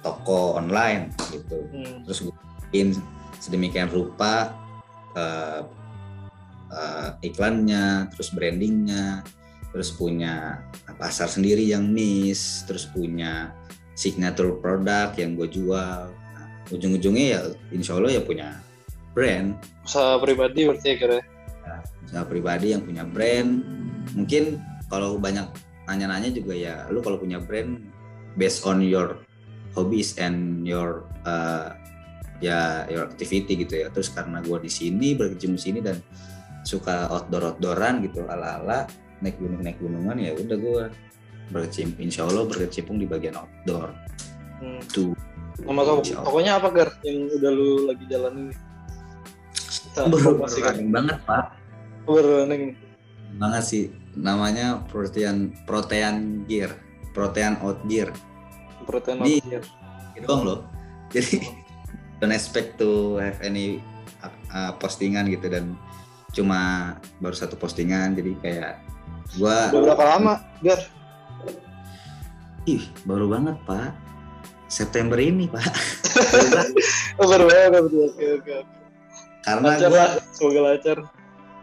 toko 0.00 0.56
online 0.56 1.12
gitu. 1.30 1.68
Hmm. 1.70 2.02
terus 2.08 2.24
gue 2.24 2.34
bikin 2.70 2.96
sedemikian 3.42 3.92
rupa 3.92 4.56
eh, 5.18 5.60
eh, 6.72 7.08
iklannya 7.26 8.08
terus 8.14 8.32
brandingnya 8.32 9.26
terus 9.70 9.94
punya 9.94 10.66
pasar 10.98 11.30
sendiri 11.30 11.62
yang 11.62 11.94
niche 11.94 12.66
terus 12.66 12.90
punya 12.90 13.54
signature 13.94 14.56
produk 14.58 15.12
yang 15.14 15.36
gue 15.36 15.46
jual. 15.46 16.08
Nah, 16.08 16.46
ujung-ujungnya 16.72 17.26
ya 17.36 17.40
insya 17.70 18.00
Allah 18.00 18.16
ya 18.16 18.22
punya 18.24 18.56
brand. 19.12 19.58
Usaha 19.82 20.18
pribadi 20.22 20.66
berarti 20.66 20.88
ya 20.94 20.96
Gar 20.98 21.12
ya? 21.18 21.22
usaha 22.10 22.26
pribadi 22.26 22.74
yang 22.74 22.82
punya 22.82 23.06
brand. 23.06 23.62
Mungkin 24.18 24.58
kalau 24.90 25.14
banyak 25.22 25.46
nanya-nanya 25.86 26.34
juga 26.34 26.54
ya 26.58 26.74
lu 26.90 26.98
kalau 26.98 27.22
punya 27.22 27.38
brand 27.38 27.78
based 28.34 28.66
on 28.66 28.82
your 28.82 29.22
hobbies 29.78 30.18
and 30.18 30.66
your 30.66 31.06
uh, 31.22 31.70
ya 32.42 32.86
your 32.90 33.06
activity 33.06 33.62
gitu 33.62 33.86
ya. 33.86 33.88
Terus 33.94 34.10
karena 34.10 34.42
gua 34.42 34.58
di 34.58 34.70
sini 34.70 35.14
berkecimpung 35.14 35.58
di 35.58 35.62
sini 35.62 35.78
dan 35.78 36.02
suka 36.66 37.06
outdoor 37.08 37.54
outdooran 37.54 38.04
gitu 38.04 38.26
ala 38.26 38.60
ala 38.60 38.78
naik 39.22 39.38
gunung 39.40 39.62
naik 39.62 39.78
gunungan 39.80 40.16
ya 40.18 40.32
udah 40.36 40.56
gua 40.58 40.82
berkecimpung 41.54 42.04
insya 42.04 42.26
Allah 42.26 42.46
berkecimpung 42.50 42.98
di 42.98 43.06
bagian 43.06 43.38
outdoor. 43.38 43.94
Hmm. 44.60 44.82
tuh. 44.92 45.16
Nama 45.60 45.84
tokonya 46.02 46.56
apa 46.56 46.68
Gar 46.72 46.90
yang 47.04 47.28
udah 47.36 47.50
lu 47.52 47.88
lagi 47.88 48.04
jalanin 48.08 48.48
baru 50.06 50.30
running 50.40 50.88
banget 50.90 51.18
pak 51.22 51.44
Baru 52.02 52.42
running. 52.42 52.74
banget 53.36 53.62
sih 53.62 53.84
namanya 54.12 54.82
protean 54.86 55.52
protean 55.64 56.42
gear 56.44 56.74
protean 57.12 57.60
out 57.60 57.78
gear 57.84 58.10
Protein 58.82 59.20
Di- 59.20 59.38
outgear. 59.38 59.62
gitu 60.14 60.24
doang 60.24 60.42
loh 60.42 60.58
jadi 61.08 61.44
don't 62.18 62.30
expect 62.30 62.74
to 62.74 63.16
have 63.16 63.38
any 63.40 63.78
uh, 64.50 64.72
postingan 64.76 65.28
gitu 65.28 65.46
dan 65.46 65.76
cuma 66.30 66.94
baru 67.18 67.34
satu 67.34 67.54
postingan 67.54 68.14
jadi 68.14 68.32
kayak 68.38 68.72
gua 69.36 69.70
Udah 69.70 69.94
berapa 69.94 70.04
lama 70.08 70.34
Gar? 70.60 70.80
ih 72.64 72.82
baru 73.02 73.26
banget 73.26 73.56
pak 73.62 73.94
September 74.66 75.18
ini 75.18 75.46
pak 75.46 75.64
Baru 77.20 77.46
banget. 77.46 77.84
Oh. 77.84 78.06
Oke 78.06 78.26
oke. 78.38 78.56
Karena 79.50 79.68
Lancar 79.74 79.90
gua 79.90 80.06
semoga 80.30 80.60
lancar. 80.70 80.98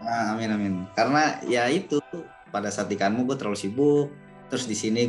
ah, 0.02 0.24
amin 0.36 0.50
amin 0.52 0.74
karena 0.92 1.24
ya 1.48 1.64
itu 1.68 1.98
pada 2.48 2.68
saat 2.68 2.88
ikanmu 2.88 3.24
gue 3.24 3.36
terlalu 3.36 3.56
sibuk 3.56 4.08
terus 4.48 4.64
di 4.64 4.76
sini 4.76 5.02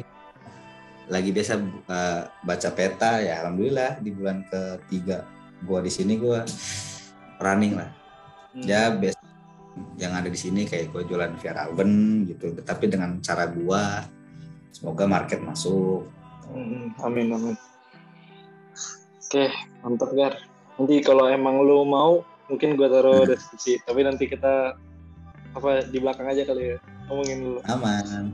lagi 1.06 1.32
biasa 1.32 1.56
uh, 1.88 2.22
baca 2.42 2.68
peta 2.70 3.18
ya 3.18 3.40
alhamdulillah 3.42 3.98
di 3.98 4.10
bulan 4.12 4.44
ketiga 4.46 5.24
gua 5.62 5.80
di 5.80 5.90
sini 5.90 6.14
gua 6.16 6.46
running 7.38 7.76
lah 7.76 7.90
Hmm. 8.48 8.64
ya 8.64 8.88
best 8.88 9.20
yang 10.00 10.16
ada 10.16 10.32
di 10.32 10.40
sini 10.40 10.64
kayak 10.64 10.88
gue 10.88 11.04
jualan 11.04 11.36
via 11.36 11.52
Raven 11.52 12.24
gitu 12.24 12.56
tapi 12.64 12.88
dengan 12.88 13.20
cara 13.20 13.44
gua 13.44 14.08
semoga 14.72 15.04
market 15.04 15.44
masuk 15.44 16.08
Hmm, 16.48 16.96
amin 17.04 17.28
amin. 17.28 17.56
Oke, 19.20 19.52
mantap 19.84 20.10
Gar. 20.16 20.34
Nanti 20.80 21.04
kalau 21.04 21.28
emang 21.28 21.60
lu 21.60 21.84
mau, 21.84 22.24
mungkin 22.48 22.74
gua 22.74 22.88
taruh 22.88 23.24
Hmm. 23.24 23.30
deskripsi. 23.30 23.84
Tapi 23.84 24.00
nanti 24.02 24.24
kita 24.26 24.74
apa 25.52 25.70
di 25.84 25.98
belakang 26.00 26.28
aja 26.28 26.44
kali 26.44 26.74
ya 26.74 26.78
ngomongin 27.08 27.38
dulu. 27.40 27.58
aman 27.66 28.32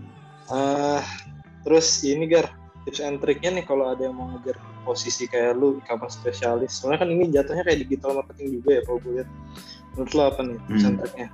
Ah, 0.50 1.00
terus 1.62 2.04
ini 2.04 2.28
Gar, 2.28 2.50
tips 2.84 3.00
and 3.00 3.16
triknya 3.18 3.54
nih 3.56 3.64
kalau 3.64 3.88
ada 3.90 4.04
yang 4.04 4.12
mau 4.12 4.28
ngejar 4.28 4.58
posisi 4.84 5.24
kayak 5.24 5.56
lu 5.56 5.80
e-commerce 5.80 6.20
spesialis. 6.20 6.76
Soalnya 6.76 7.00
kan 7.00 7.08
ini 7.08 7.32
jatuhnya 7.32 7.64
kayak 7.64 7.88
digital 7.88 8.20
marketing 8.20 8.60
juga 8.60 8.70
ya 8.76 8.82
kalau 8.84 8.98
gue 9.00 9.12
lihat. 9.20 9.28
Menurut 9.94 10.10
lu 10.12 10.22
apa 10.22 10.40
nih 10.42 10.58
tips 10.68 10.84
and 10.84 10.84
Hmm. 10.84 11.00
triknya? 11.00 11.28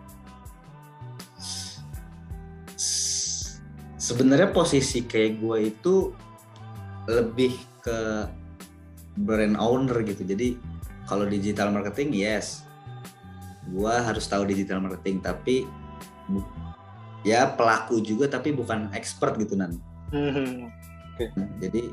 S- 2.79 3.59
sebenarnya 3.99 4.49
posisi 4.51 5.03
kayak 5.03 5.33
gue 5.43 5.57
itu 5.75 5.95
lebih 7.11 7.53
ke 7.83 8.29
brand 9.19 9.59
owner 9.59 10.07
gitu 10.07 10.23
jadi 10.23 10.55
kalau 11.05 11.27
digital 11.27 11.75
marketing 11.75 12.15
yes 12.15 12.63
gue 13.71 13.95
harus 13.95 14.25
tahu 14.27 14.43
digital 14.51 14.83
marketing 14.83 15.23
tapi 15.23 15.65
ya 17.23 17.53
pelaku 17.55 18.03
juga 18.03 18.27
tapi 18.27 18.51
bukan 18.51 18.91
expert 18.97 19.39
gitu 19.39 19.55
nan. 19.55 19.79
Hmm, 20.11 20.71
jadi 21.63 21.87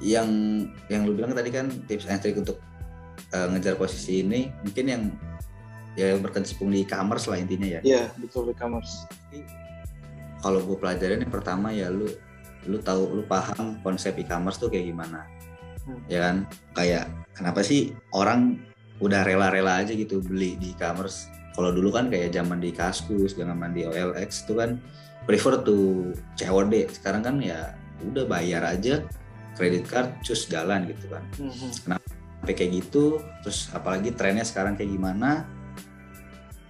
yang 0.00 0.28
yang 0.88 1.04
lu 1.04 1.12
bilang 1.14 1.36
tadi 1.36 1.52
kan 1.52 1.68
tips 1.84 2.08
and 2.08 2.18
trick 2.24 2.38
untuk 2.40 2.58
uh, 3.36 3.46
ngejar 3.52 3.76
posisi 3.76 4.24
ini 4.24 4.48
mungkin 4.64 4.86
yang 4.88 5.02
ya 5.98 6.16
berkecimpung 6.16 6.72
di 6.72 6.86
e-commerce 6.86 7.28
lah 7.28 7.38
intinya 7.38 7.66
ya. 7.66 7.80
Iya, 7.84 8.02
betul 8.18 8.50
e-commerce. 8.50 9.06
kalau 10.40 10.64
gue 10.64 10.72
pelajarin 10.80 11.20
yang 11.20 11.28
pertama 11.28 11.68
ya 11.68 11.92
lu 11.92 12.08
lu 12.64 12.80
tahu 12.80 13.20
lu 13.20 13.22
paham 13.28 13.76
konsep 13.84 14.16
e-commerce 14.16 14.56
tuh 14.56 14.72
kayak 14.72 14.88
gimana. 14.88 15.28
Hmm. 15.84 16.00
ya 16.08 16.18
kan? 16.28 16.36
Kayak 16.76 17.04
kenapa 17.36 17.60
sih 17.60 17.92
orang 18.16 18.69
udah 19.00 19.24
rela-rela 19.24 19.80
aja 19.80 19.96
gitu 19.96 20.20
beli 20.20 20.60
di 20.60 20.76
e-commerce. 20.76 21.28
Kalau 21.56 21.72
dulu 21.74 21.90
kan 21.92 22.12
kayak 22.12 22.36
zaman 22.36 22.60
di 22.62 22.70
Kaskus 22.70 23.34
zaman 23.34 23.72
di 23.74 23.88
OLX 23.88 24.46
itu 24.46 24.54
kan 24.56 24.78
prefer 25.24 25.60
to 25.64 26.10
COD 26.36 26.88
sekarang 26.92 27.22
kan 27.24 27.36
ya 27.40 27.74
udah 28.00 28.24
bayar 28.24 28.64
aja 28.64 29.04
kredit 29.56 29.84
card 29.88 30.08
cus 30.24 30.48
jalan 30.48 30.88
gitu 30.88 31.10
kan. 31.10 31.24
Hmm, 31.36 31.68
sampai 32.40 32.54
kayak 32.56 32.72
gitu 32.84 33.20
terus 33.44 33.68
apalagi 33.72 34.12
trennya 34.12 34.44
sekarang 34.44 34.76
kayak 34.76 34.92
gimana. 34.92 35.48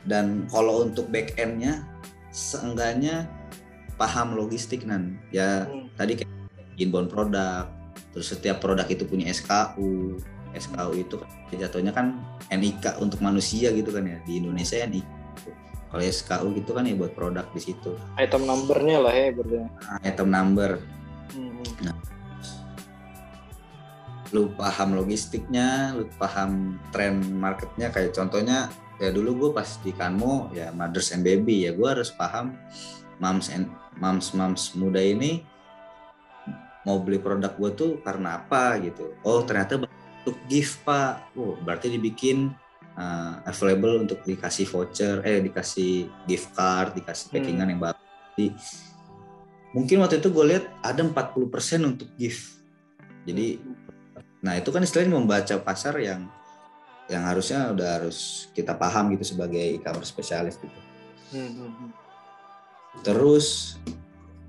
Dan 0.06 0.48
kalau 0.48 0.88
untuk 0.88 1.12
back 1.12 1.36
endnya 1.36 1.84
seenggaknya 2.32 3.28
paham 4.00 4.38
logistik 4.38 4.86
nan. 4.86 5.18
Ya 5.34 5.66
hmm. 5.66 5.92
tadi 5.98 6.18
kayak 6.18 6.30
inbound 6.80 7.12
produk 7.12 7.68
terus 8.10 8.32
setiap 8.32 8.58
produk 8.58 8.86
itu 8.90 9.06
punya 9.06 9.30
SKU 9.30 10.18
SKU 10.54 10.92
itu 10.98 11.14
kan 11.20 11.28
jatuhnya 11.54 11.92
kan 11.94 12.18
NIK 12.50 12.98
untuk 13.02 13.22
manusia 13.22 13.70
gitu 13.70 13.90
kan 13.94 14.06
ya 14.06 14.18
di 14.26 14.42
Indonesia 14.42 14.82
NIK 14.82 15.06
kalau 15.90 16.02
SKU 16.06 16.46
gitu 16.54 16.70
kan 16.70 16.86
ya 16.86 16.94
buat 16.94 17.12
produk 17.14 17.46
di 17.50 17.60
situ 17.62 17.98
Item 18.14 18.46
number-nya 18.46 18.98
lah 19.02 19.10
ya 19.10 19.34
berarti. 19.34 19.56
Nah, 19.58 19.98
item 20.06 20.28
number 20.30 20.70
Hmm. 21.30 21.94
lu 24.30 24.50
paham 24.54 24.94
logistiknya, 24.94 25.94
lu 25.94 26.06
paham 26.18 26.78
tren 26.94 27.18
marketnya 27.22 27.90
kayak 27.90 28.14
contohnya 28.14 28.70
ya 29.02 29.10
dulu 29.10 29.46
gue 29.46 29.50
pas 29.54 29.66
di 29.82 29.90
Kanmo 29.94 30.50
ya 30.54 30.70
mothers 30.70 31.10
and 31.10 31.26
baby 31.26 31.66
ya 31.66 31.74
gue 31.74 31.88
harus 31.88 32.14
paham 32.14 32.54
moms 33.18 33.50
and 33.50 33.66
moms 33.98 34.30
moms 34.36 34.74
muda 34.78 35.02
ini 35.02 35.42
mau 36.86 37.02
beli 37.02 37.18
produk 37.18 37.54
gue 37.58 37.70
tuh 37.74 37.90
karena 38.02 38.42
apa 38.42 38.78
gitu. 38.82 39.14
Oh 39.26 39.42
ternyata 39.42 39.82
untuk 40.20 40.36
gift 40.46 40.84
pak, 40.84 41.32
oh 41.34 41.56
berarti 41.64 41.88
dibikin 41.92 42.52
uh, 42.94 43.40
available 43.48 44.04
untuk 44.04 44.20
dikasih 44.24 44.68
voucher, 44.68 45.24
eh 45.24 45.40
dikasih 45.40 46.08
gift 46.28 46.52
card, 46.52 46.96
dikasih 46.96 47.28
Hmm. 47.28 47.34
packingan 47.40 47.68
yang 47.72 47.80
bagus. 47.80 48.04
Jadi, 48.36 48.46
mungkin 49.72 49.96
waktu 50.04 50.20
itu 50.20 50.28
gue 50.28 50.44
lihat 50.56 50.64
ada 50.84 51.00
40% 51.00 51.84
untuk 51.84 52.08
gift. 52.16 52.60
Jadi 53.24 53.60
Nah 54.40 54.56
itu 54.56 54.72
kan 54.72 54.80
istilahnya 54.80 55.12
membaca 55.16 55.54
pasar 55.60 56.00
yang 56.00 56.24
yang 57.10 57.26
harusnya 57.26 57.74
udah 57.74 57.88
harus 58.00 58.48
kita 58.54 58.72
paham 58.72 59.12
gitu 59.12 59.34
sebagai 59.34 59.60
e-commerce 59.76 60.08
spesialis 60.14 60.56
gitu. 60.56 60.80
Hmm, 61.34 61.50
hmm, 61.52 61.72
hmm. 61.76 61.90
Terus 63.04 63.76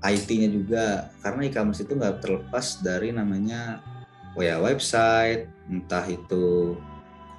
IT-nya 0.02 0.48
juga 0.50 0.84
karena 1.20 1.46
e-commerce 1.46 1.82
itu 1.84 1.92
nggak 1.94 2.22
terlepas 2.22 2.80
dari 2.80 3.12
namanya 3.12 3.82
ya 4.40 4.56
website, 4.62 5.50
entah 5.68 6.04
itu 6.08 6.76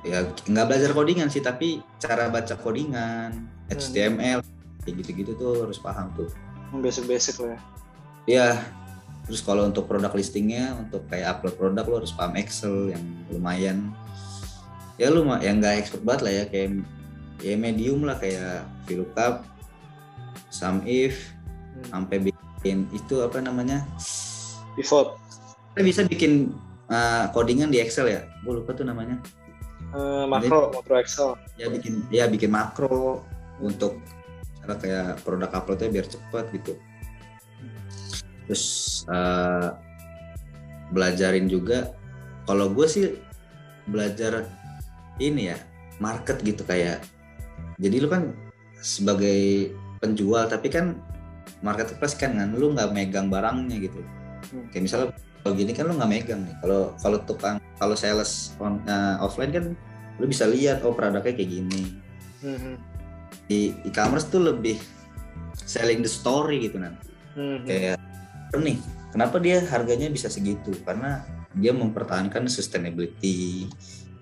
ya 0.03 0.27
nggak 0.27 0.67
belajar 0.67 0.91
codingan 0.91 1.31
sih 1.31 1.39
tapi 1.39 1.79
cara 1.97 2.27
baca 2.27 2.53
codingan, 2.59 3.47
HTML 3.71 4.43
kayak 4.83 4.95
gitu-gitu 5.01 5.31
tuh 5.39 5.63
harus 5.65 5.79
paham 5.79 6.11
tuh. 6.13 6.29
Basic-basic 6.75 7.39
lah 7.41 7.49
ya. 7.55 7.59
Ya, 8.23 8.47
terus 9.25 9.41
kalau 9.41 9.67
untuk 9.67 9.87
produk 9.87 10.11
listingnya, 10.13 10.75
untuk 10.77 11.07
kayak 11.07 11.39
upload 11.39 11.55
produk 11.55 11.85
lo 11.87 11.95
harus 12.03 12.13
paham 12.13 12.35
Excel 12.35 12.91
yang 12.93 13.03
lumayan. 13.31 13.91
Ya 14.99 15.09
lu 15.09 15.25
mah 15.25 15.41
yang 15.41 15.57
nggak 15.57 15.81
expert 15.81 16.05
banget 16.05 16.21
lah 16.21 16.33
ya 16.33 16.43
kayak 16.51 16.69
ya 17.41 17.57
medium 17.57 18.05
lah 18.05 18.19
kayak 18.21 18.67
VLOOKUP, 18.85 19.35
SUMIF, 20.53 21.33
Hmm. 21.73 21.83
sampai 21.89 22.17
bikin 22.21 22.85
itu 22.93 23.15
apa 23.25 23.41
namanya? 23.41 23.81
Pivot. 24.77 25.17
Kita 25.73 25.81
bisa 25.81 26.01
bikin 26.05 26.53
uh, 26.93 27.25
codingan 27.33 27.73
di 27.73 27.81
Excel 27.81 28.13
ya. 28.13 28.21
Gue 28.45 28.61
lupa 28.61 28.77
tuh 28.77 28.85
namanya. 28.85 29.17
Eh, 29.93 30.25
makro, 30.25 30.73
makro 30.73 30.95
Excel. 30.97 31.37
Ya 31.57 31.69
bikin 31.69 32.05
ya 32.09 32.25
bikin 32.25 32.49
makro 32.49 33.21
untuk 33.61 34.01
cara 34.61 34.73
kayak 34.81 35.21
produk 35.21 35.53
uploadnya 35.53 35.89
biar 36.01 36.07
cepat 36.09 36.45
gitu. 36.49 36.73
Terus 38.49 38.65
uh, 39.05 39.77
belajarin 40.89 41.45
juga. 41.45 41.93
Kalau 42.49 42.73
gue 42.73 42.87
sih 42.89 43.05
belajar 43.85 44.49
ini 45.21 45.53
ya 45.53 45.57
market 46.01 46.41
gitu 46.41 46.65
kayak. 46.65 47.05
Jadi 47.77 47.95
lu 48.01 48.09
kan 48.09 48.33
sebagai 48.81 49.71
penjual 50.01 50.49
tapi 50.49 50.67
kan 50.73 50.97
marketplace 51.63 52.17
kan 52.17 52.35
kan 52.35 52.49
lu 52.57 52.73
nggak 52.73 52.91
megang 52.97 53.29
barangnya 53.29 53.77
gitu. 53.77 54.01
Hmm. 54.49 54.65
Kayak 54.73 54.83
misalnya 54.89 55.09
kalau 55.43 55.53
gini 55.59 55.75
kan 55.75 55.91
lu 55.91 55.99
nggak 55.99 56.11
megang 56.11 56.41
nih. 56.47 56.55
Kalau 56.63 56.95
kalau 57.03 57.19
tukang 57.27 57.59
kalau 57.75 57.99
sales 57.99 58.55
on, 58.63 58.79
uh, 58.87 59.19
offline 59.19 59.51
kan 59.51 59.65
lu 60.21 60.25
bisa 60.29 60.47
lihat 60.47 60.85
oh 60.87 60.93
produknya 60.95 61.33
kayak 61.33 61.49
gini 61.49 61.83
Hmm, 62.43 62.59
hmm. 62.59 62.75
di 63.47 63.71
e-commerce 63.87 64.27
tuh 64.27 64.43
lebih 64.43 64.75
selling 65.55 66.03
the 66.03 66.11
story 66.11 66.67
gitu 66.67 66.75
nanti 66.75 67.07
Hmm, 67.33 67.63
hmm. 67.63 67.65
kayak 67.65 67.97
"Oh 68.53 68.61
nih 68.61 68.77
kenapa 69.09 69.41
dia 69.41 69.63
harganya 69.65 70.11
bisa 70.11 70.29
segitu 70.29 70.69
karena 70.85 71.25
dia 71.57 71.73
mempertahankan 71.73 72.45
sustainability 72.45 73.65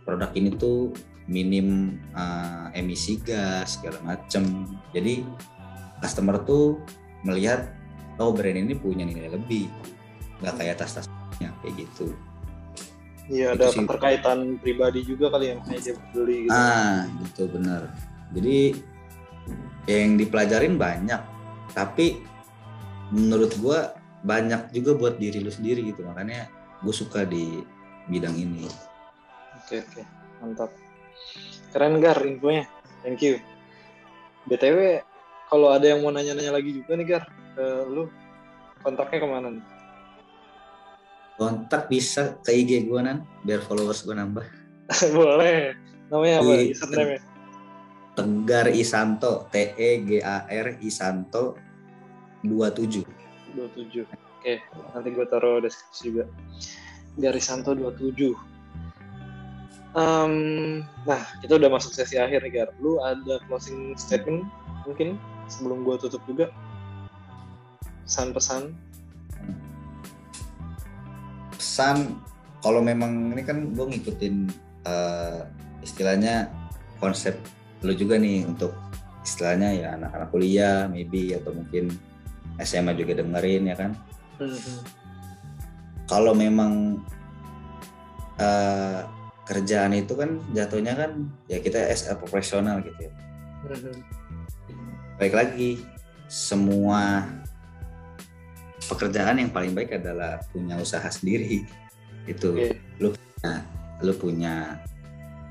produk 0.07 0.31
ini 0.31 0.53
tuh 0.55 0.95
minim 1.27 1.99
uh, 2.15 2.71
emisi 2.71 3.19
gas 3.19 3.75
segala 3.79 3.99
macem 4.05 4.69
jadi 4.95 5.27
customer 5.99 6.39
tuh 6.47 6.79
melihat 7.27 7.73
oh 8.21 8.31
brand 8.31 8.57
ini 8.57 8.77
punya 8.77 9.03
nilai 9.03 9.34
lebih 9.34 9.67
nggak 10.41 10.56
kayak 10.58 10.75
tas-tasnya 10.82 11.49
kayak 11.62 11.86
gitu 11.88 12.12
Iya, 13.32 13.56
ada 13.56 13.71
sih. 13.71 13.80
keterkaitan 13.80 14.60
pribadi 14.60 15.08
juga 15.08 15.32
kali 15.32 15.54
ya 15.54 15.56
makanya 15.56 15.80
dia 15.80 15.95
beli 16.12 16.38
gitu. 16.43 16.51
Ah, 16.51 17.08
gitu 17.23 17.47
bener. 17.47 17.88
Jadi 18.36 18.58
yang 19.88 20.19
dipelajarin 20.19 20.75
banyak, 20.75 21.21
tapi 21.71 22.19
menurut 23.15 23.56
gua 23.63 23.95
banyak 24.27 24.75
juga 24.75 24.99
buat 24.99 25.15
diri 25.15 25.39
lu 25.39 25.47
sendiri 25.47 25.80
gitu. 25.86 26.04
Makanya 26.04 26.51
gue 26.84 26.91
suka 26.91 27.23
di 27.23 27.62
bidang 28.12 28.36
ini. 28.36 28.67
Oke, 29.63 29.80
oke. 29.80 30.01
Mantap. 30.43 30.71
Keren 31.71 32.04
Gar 32.04 32.19
infonya. 32.27 32.67
Thank 33.06 33.23
you. 33.23 33.39
BTW, 34.49 35.06
kalau 35.47 35.71
ada 35.71 35.88
yang 35.88 36.04
mau 36.04 36.12
nanya-nanya 36.12 36.51
lagi 36.51 36.84
juga 36.84 36.99
nih 36.99 37.08
Gar, 37.15 37.23
ke 37.56 37.65
lu 37.88 38.12
kontaknya 38.82 39.23
ke 39.23 39.27
mana 39.30 39.47
nih? 39.56 39.63
Kontak 41.41 41.89
bisa 41.89 42.38
ke 42.45 42.54
IG 42.54 42.86
gua 42.86 43.01
nan, 43.01 43.25
biar 43.41 43.65
followers 43.65 44.06
gua 44.06 44.21
nambah. 44.21 44.45
Boleh. 45.17 45.73
Namanya 46.13 46.45
apa? 46.45 46.54
Username 46.69 47.17
Tegar 48.13 48.67
Isanto, 48.69 49.49
T 49.49 49.73
E 49.73 49.89
G 50.06 50.10
A 50.21 50.45
R 50.45 50.77
Isanto 50.86 51.58
27. 52.45 53.01
27. 53.58 54.06
Oke, 54.41 54.58
nanti 54.93 55.10
gue 55.13 55.25
taruh 55.30 55.62
deskripsi 55.62 56.01
juga. 56.10 56.25
Garisanto 57.17 57.77
27. 57.77 58.34
Em, 59.91 60.34
nah, 61.04 61.21
kita 61.43 61.60
udah 61.60 61.69
masuk 61.69 61.93
sesi 61.93 62.17
akhir 62.17 62.41
nih, 62.47 62.51
Gar. 62.51 62.69
Lu 62.82 62.99
ada 63.04 63.38
closing 63.45 63.93
statement 63.95 64.47
mungkin 64.89 65.19
sebelum 65.45 65.86
gue 65.86 65.95
tutup 66.01 66.23
juga? 66.25 66.49
Pesan-pesan? 68.10 68.73
Pesan. 71.71 72.19
Kalau 72.60 72.84
memang 72.84 73.31
ini 73.31 73.47
kan 73.47 73.71
gue 73.71 73.86
ngikutin 73.95 74.36
eh, 74.84 75.39
istilahnya 75.79 76.51
konsep 76.99 77.39
lu 77.81 77.95
juga 77.95 78.19
nih 78.19 78.43
untuk 78.43 78.75
istilahnya 79.23 79.71
ya 79.71 79.88
anak-anak 79.95 80.29
kuliah 80.36 80.86
maybe 80.91 81.31
atau 81.31 81.55
mungkin 81.55 81.95
SMA 82.60 82.91
juga 82.99 83.23
dengerin 83.23 83.71
ya 83.71 83.75
kan? 83.79 83.95
Hmm, 84.36 84.84
kalau 86.12 86.36
memang 86.36 86.99
eh, 88.36 89.01
kerjaan 89.47 89.95
itu 89.95 90.12
kan 90.19 90.43
jatuhnya 90.51 90.93
kan 90.93 91.31
ya 91.47 91.63
kita 91.63 91.79
as 91.88 92.12
a 92.12 92.19
profesional 92.19 92.84
gitu 92.84 92.99
ya. 92.99 93.12
Hmm, 93.63 93.95
baik 95.15 95.34
lagi 95.34 95.81
semua 96.27 97.25
pekerjaan 98.91 99.39
yang 99.39 99.51
paling 99.56 99.71
baik 99.71 99.95
adalah 99.95 100.43
punya 100.51 100.75
usaha 100.75 101.08
sendiri. 101.08 101.63
Itu 102.27 102.51
Oke. 102.54 102.75
lu 102.99 103.15
punya 103.15 103.54
lu 104.01 104.13
punya 104.17 104.56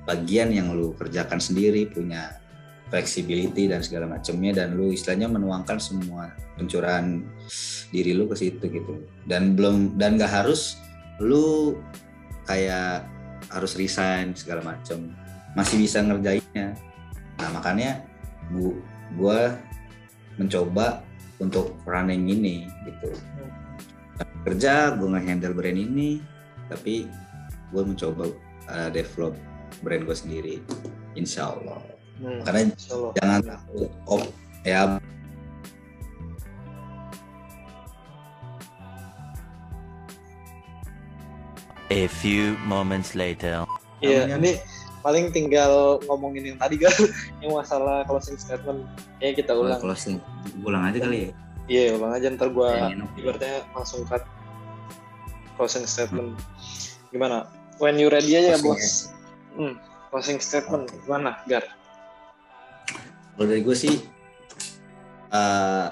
bagian 0.04 0.52
yang 0.52 0.74
lu 0.76 0.92
kerjakan 0.98 1.40
sendiri 1.40 1.88
punya 1.88 2.36
flexibility 2.90 3.70
dan 3.70 3.80
segala 3.80 4.10
macamnya 4.10 4.62
dan 4.62 4.74
lu 4.74 4.90
istilahnya 4.90 5.30
menuangkan 5.30 5.78
semua 5.78 6.34
pencurahan 6.58 7.22
diri 7.94 8.12
lu 8.12 8.26
ke 8.26 8.36
situ 8.36 8.66
gitu. 8.66 9.06
Dan 9.24 9.54
belum 9.54 9.96
dan 9.96 10.18
gak 10.18 10.44
harus 10.44 10.76
lu 11.22 11.78
kayak 12.44 13.06
harus 13.48 13.72
resign 13.78 14.34
segala 14.34 14.60
macam. 14.76 15.14
Masih 15.54 15.78
bisa 15.78 16.02
ngerjainnya. 16.02 16.74
Nah 17.38 17.48
makanya 17.54 18.02
gua, 18.50 18.74
gua 19.14 19.40
mencoba 20.38 21.06
untuk 21.40 21.72
running 21.88 22.28
ini 22.28 22.68
gitu 22.84 23.10
kerja 24.44 24.96
gue 24.96 25.08
nge-handle 25.08 25.56
brand 25.56 25.76
ini 25.80 26.20
tapi 26.68 27.08
gue 27.72 27.82
mencoba 27.82 28.28
uh, 28.68 28.88
develop 28.92 29.34
brand 29.80 30.04
gue 30.04 30.16
sendiri 30.16 30.54
insya 31.16 31.52
Allah 31.56 31.80
hmm. 32.20 32.40
karena 32.44 32.60
Insya 32.68 32.92
Allah. 32.96 33.12
jangan 33.18 33.40
takut 33.44 33.90
op 34.06 34.22
ya 34.64 35.00
A 41.90 42.06
few 42.06 42.54
moments 42.70 43.18
later. 43.18 43.66
Iya, 43.98 44.30
namanya- 44.30 44.38
ini 44.38 44.52
paling 45.00 45.32
tinggal 45.32 45.96
ngomongin 46.06 46.54
yang 46.54 46.58
tadi 46.60 46.76
kan, 46.80 46.92
yang 47.42 47.52
masalah 47.56 48.04
closing 48.04 48.36
statement. 48.36 48.84
Kayaknya 49.20 49.34
kita 49.44 49.52
ulang. 49.56 49.80
closing 49.80 50.16
ulang 50.64 50.82
aja 50.88 50.98
kali 51.02 51.18
ya 51.28 51.30
Iya, 51.70 51.84
ulang 52.02 52.12
aja 52.18 52.26
ntar 52.34 52.50
oke. 52.50 52.66
ibaratnya 53.14 53.62
langsung 53.76 54.02
cut 54.10 54.26
closing 55.54 55.86
statement. 55.86 56.34
Gimana? 57.14 57.46
When 57.78 57.96
you 57.96 58.10
ready 58.10 58.34
aja 58.36 58.58
Closing 58.58 58.66
bos. 58.66 58.86
Hmm, 59.54 59.74
closing 60.10 60.38
statement 60.42 60.90
Oke. 60.90 60.98
gimana, 61.06 61.40
Gar? 61.46 61.64
kalau 63.34 63.46
dari 63.56 63.64
gue 63.64 63.72
sih 63.72 63.94
uh, 65.32 65.88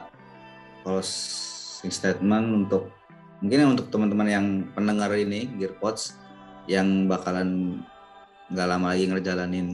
closing 0.85 1.89
statement 1.89 2.47
untuk 2.67 2.93
mungkin 3.41 3.73
untuk 3.73 3.89
teman-teman 3.89 4.29
yang 4.29 4.47
pendengar 4.77 5.09
ini 5.17 5.49
Gearpods 5.57 6.19
yang 6.69 7.09
bakalan 7.09 7.81
nggak 8.49 8.69
lama 8.69 8.97
lagi 8.97 9.05
ngerjalanin 9.09 9.69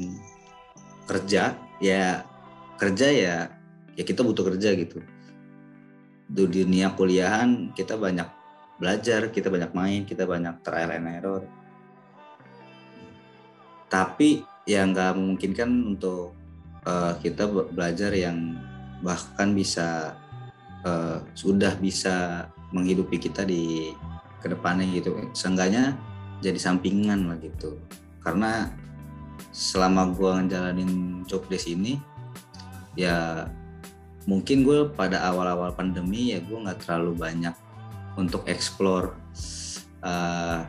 kerja 1.06 1.54
ya 1.78 2.26
kerja 2.74 3.08
ya 3.10 3.36
ya 3.94 4.02
kita 4.02 4.26
butuh 4.26 4.50
kerja 4.54 4.74
gitu. 4.74 4.98
Di 6.24 6.44
dunia 6.50 6.90
kuliahan 6.96 7.70
kita 7.76 7.94
banyak 7.94 8.26
belajar 8.82 9.30
kita 9.30 9.46
banyak 9.46 9.70
main 9.70 10.02
kita 10.02 10.26
banyak 10.26 10.58
trial 10.66 10.90
and 10.90 11.06
error. 11.06 11.42
Tapi 13.86 14.42
ya 14.66 14.82
nggak 14.82 15.14
memungkinkan 15.14 15.70
untuk 15.94 16.34
uh, 16.82 17.14
kita 17.22 17.46
belajar 17.70 18.10
yang 18.10 18.58
bahkan 19.06 19.54
bisa 19.54 20.18
uh, 20.82 21.22
sudah 21.38 21.78
bisa 21.78 22.48
menghidupi 22.74 23.22
kita 23.22 23.46
di 23.46 23.94
ke 24.42 24.50
depannya 24.50 24.90
gitu. 24.90 25.14
Seenggaknya 25.30 25.94
jadi 26.42 26.58
sampingan 26.58 27.30
lah 27.30 27.38
gitu 27.38 27.78
karena 28.24 28.72
selama 29.54 30.10
gue 30.10 30.30
ngejalanin 30.42 31.22
job 31.28 31.46
desk 31.46 31.70
ini 31.70 32.00
ya 32.98 33.46
mungkin 34.24 34.64
gue 34.64 34.88
pada 34.96 35.20
awal-awal 35.28 35.76
pandemi 35.76 36.32
ya 36.32 36.40
gue 36.40 36.56
nggak 36.56 36.88
terlalu 36.88 37.12
banyak 37.14 37.54
untuk 38.16 38.46
explore 38.48 39.14
uh, 40.00 40.64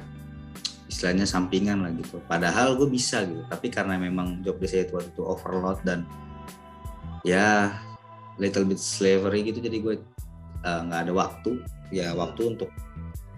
istilahnya 0.95 1.27
sampingan 1.27 1.83
lah 1.83 1.91
gitu. 1.91 2.23
Padahal 2.23 2.79
gue 2.79 2.87
bisa 2.87 3.23
gitu 3.27 3.43
tapi 3.51 3.67
karena 3.67 3.99
memang 3.99 4.43
job 4.43 4.59
desk 4.59 4.87
itu 4.89 4.95
waktu 4.95 5.11
itu 5.11 5.23
overload 5.23 5.79
dan 5.83 6.07
ya 7.25 7.73
little 8.39 8.67
bit 8.67 8.79
slavery 8.79 9.43
gitu 9.47 9.63
jadi 9.63 9.77
gue 9.81 9.95
eh, 10.63 10.81
nggak 10.87 10.99
uh, 10.99 11.03
ada 11.05 11.13
waktu. 11.13 11.51
Ya 11.93 12.15
waktu 12.17 12.57
untuk 12.57 12.71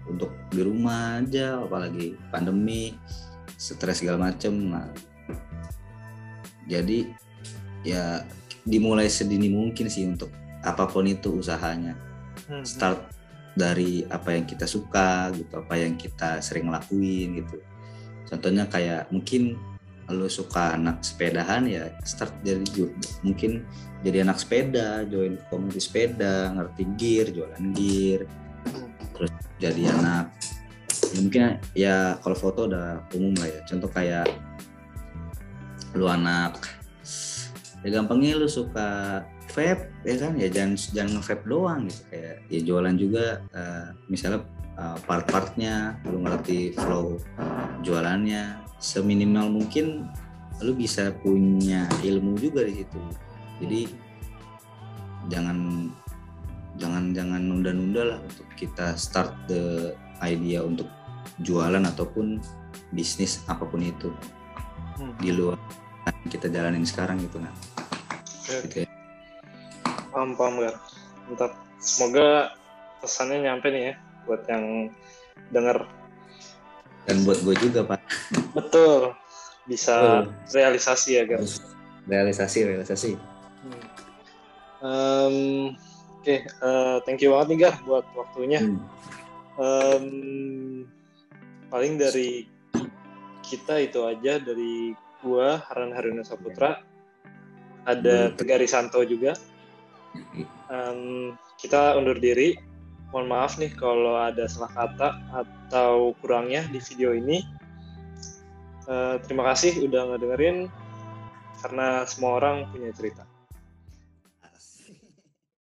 untuk 0.08 0.32
di 0.48 0.64
rumah 0.64 1.20
aja 1.20 1.60
apalagi 1.60 2.16
pandemi 2.32 2.96
stres 3.58 4.00
segala 4.00 4.30
macem 4.30 4.54
nah. 4.70 4.88
Jadi 6.70 7.10
ya 7.82 8.22
dimulai 8.62 9.10
sedini 9.10 9.50
mungkin 9.50 9.90
sih 9.90 10.06
untuk 10.06 10.30
apa 10.62 10.86
pun 10.86 11.04
itu 11.04 11.42
usahanya. 11.42 11.98
Hmm. 12.48 12.62
start 12.62 13.10
dari 13.58 14.06
apa 14.06 14.30
yang 14.30 14.46
kita 14.46 14.62
suka 14.62 15.34
gitu 15.34 15.58
apa 15.58 15.74
yang 15.74 15.98
kita 15.98 16.38
sering 16.38 16.70
lakuin 16.70 17.42
gitu. 17.42 17.58
Contohnya 18.30 18.70
kayak 18.70 19.10
mungkin 19.10 19.58
lo 20.08 20.30
suka 20.30 20.72
anak 20.78 21.04
sepedahan 21.04 21.68
ya 21.68 21.92
start 22.06 22.32
dari 22.40 22.64
mungkin 23.20 23.66
jadi 24.00 24.24
anak 24.24 24.40
sepeda 24.40 25.04
join 25.04 25.36
komunitas 25.52 25.84
sepeda 25.90 26.54
ngerti 26.56 26.82
gear 26.96 27.26
jualan 27.34 27.64
gear. 27.74 28.20
Terus 29.18 29.32
jadi 29.58 29.82
anak 29.98 30.32
ya 31.14 31.18
mungkin 31.24 31.42
ya 31.72 31.96
kalau 32.20 32.36
foto 32.36 32.68
udah 32.68 33.04
umum 33.16 33.34
lah 33.38 33.48
ya. 33.48 33.60
Contoh 33.64 33.90
kayak 33.90 34.28
lu 35.96 36.04
anak 36.04 36.60
ya 37.80 37.88
gampangnya 37.94 38.36
lu 38.36 38.48
suka 38.50 39.22
vape 39.54 39.88
ya 40.04 40.16
kan? 40.20 40.32
Ya 40.36 40.48
jangan 40.52 40.74
jangan 40.76 41.10
nge-vape 41.18 41.44
doang 41.48 41.80
gitu. 41.88 42.02
Kayak 42.12 42.36
ya 42.52 42.60
jualan 42.64 42.94
juga 42.98 43.24
uh, 43.56 43.86
misalnya 44.10 44.40
uh, 44.76 44.98
part-partnya 45.08 45.98
lu 46.08 46.22
ngerti 46.22 46.76
flow 46.76 47.16
jualannya. 47.82 48.64
Seminimal 48.78 49.50
mungkin 49.50 50.06
lu 50.62 50.74
bisa 50.74 51.10
punya 51.22 51.86
ilmu 52.02 52.38
juga 52.38 52.62
di 52.66 52.82
situ. 52.82 53.00
Jadi 53.58 53.80
jangan 55.30 55.90
jangan 56.78 57.10
jangan 57.10 57.42
nunda-nunda 57.42 58.14
lah 58.14 58.18
untuk 58.22 58.46
kita 58.54 58.94
start 58.94 59.34
the 59.50 59.94
idea 60.22 60.62
untuk 60.62 60.86
jualan 61.42 61.82
ataupun 61.82 62.42
bisnis 62.90 63.42
apa 63.46 63.62
pun 63.66 63.82
itu 63.84 64.10
hmm. 64.98 65.18
di 65.22 65.30
luar 65.30 65.58
kita 66.32 66.50
jalanin 66.50 66.84
sekarang 66.84 67.20
gitu 67.22 67.38
kan. 67.40 67.54
Oke. 68.48 68.68
Okay. 68.68 68.84
Gitu 68.84 68.98
paham 70.18 70.34
paham 70.34 70.54
Gar 70.58 70.76
mantap 71.30 71.52
semoga 71.78 72.50
pesannya 72.98 73.46
nyampe 73.46 73.70
nih 73.70 73.82
ya 73.92 73.94
buat 74.26 74.42
yang 74.50 74.90
denger 75.54 75.78
dan 77.06 77.16
buat 77.22 77.38
gue 77.46 77.54
juga 77.62 77.86
pak 77.86 78.02
betul 78.50 79.14
bisa 79.70 80.26
betul. 80.26 80.58
realisasi 80.58 81.10
ya 81.20 81.22
Gar 81.22 81.40
realisasi 82.10 82.58
realisasi 82.66 83.10
hmm. 83.14 83.82
um, 84.82 85.36
oke 86.18 86.26
okay, 86.26 86.42
uh, 86.64 86.66
eh, 86.66 86.96
thank 87.06 87.22
you 87.22 87.30
banget 87.30 87.46
nih 87.54 87.58
Gar 87.68 87.74
buat 87.86 88.06
waktunya 88.18 88.58
hmm. 88.58 88.80
um, 89.60 90.06
paling 91.68 92.00
dari 92.00 92.48
kita 93.44 93.80
itu 93.80 94.04
aja 94.04 94.40
dari 94.40 94.92
gua 95.24 95.60
Haran 95.68 95.92
Haruna 95.92 96.24
Saputra. 96.24 96.80
Ada 97.88 98.36
Tegari 98.36 98.68
Santo 98.68 99.00
juga. 99.04 99.32
Um, 100.68 101.36
kita 101.56 101.96
undur 101.96 102.16
diri. 102.20 102.56
Mohon 103.08 103.28
maaf 103.32 103.56
nih 103.56 103.72
kalau 103.72 104.20
ada 104.20 104.44
salah 104.44 104.68
kata 104.72 105.08
atau 105.32 106.12
kurangnya 106.20 106.68
di 106.68 106.76
video 106.76 107.16
ini. 107.16 107.40
Uh, 108.88 109.20
terima 109.24 109.48
kasih 109.52 109.84
udah 109.84 110.12
ngedengerin 110.12 110.68
karena 111.60 112.08
semua 112.08 112.40
orang 112.40 112.68
punya 112.72 112.88
cerita 112.96 113.27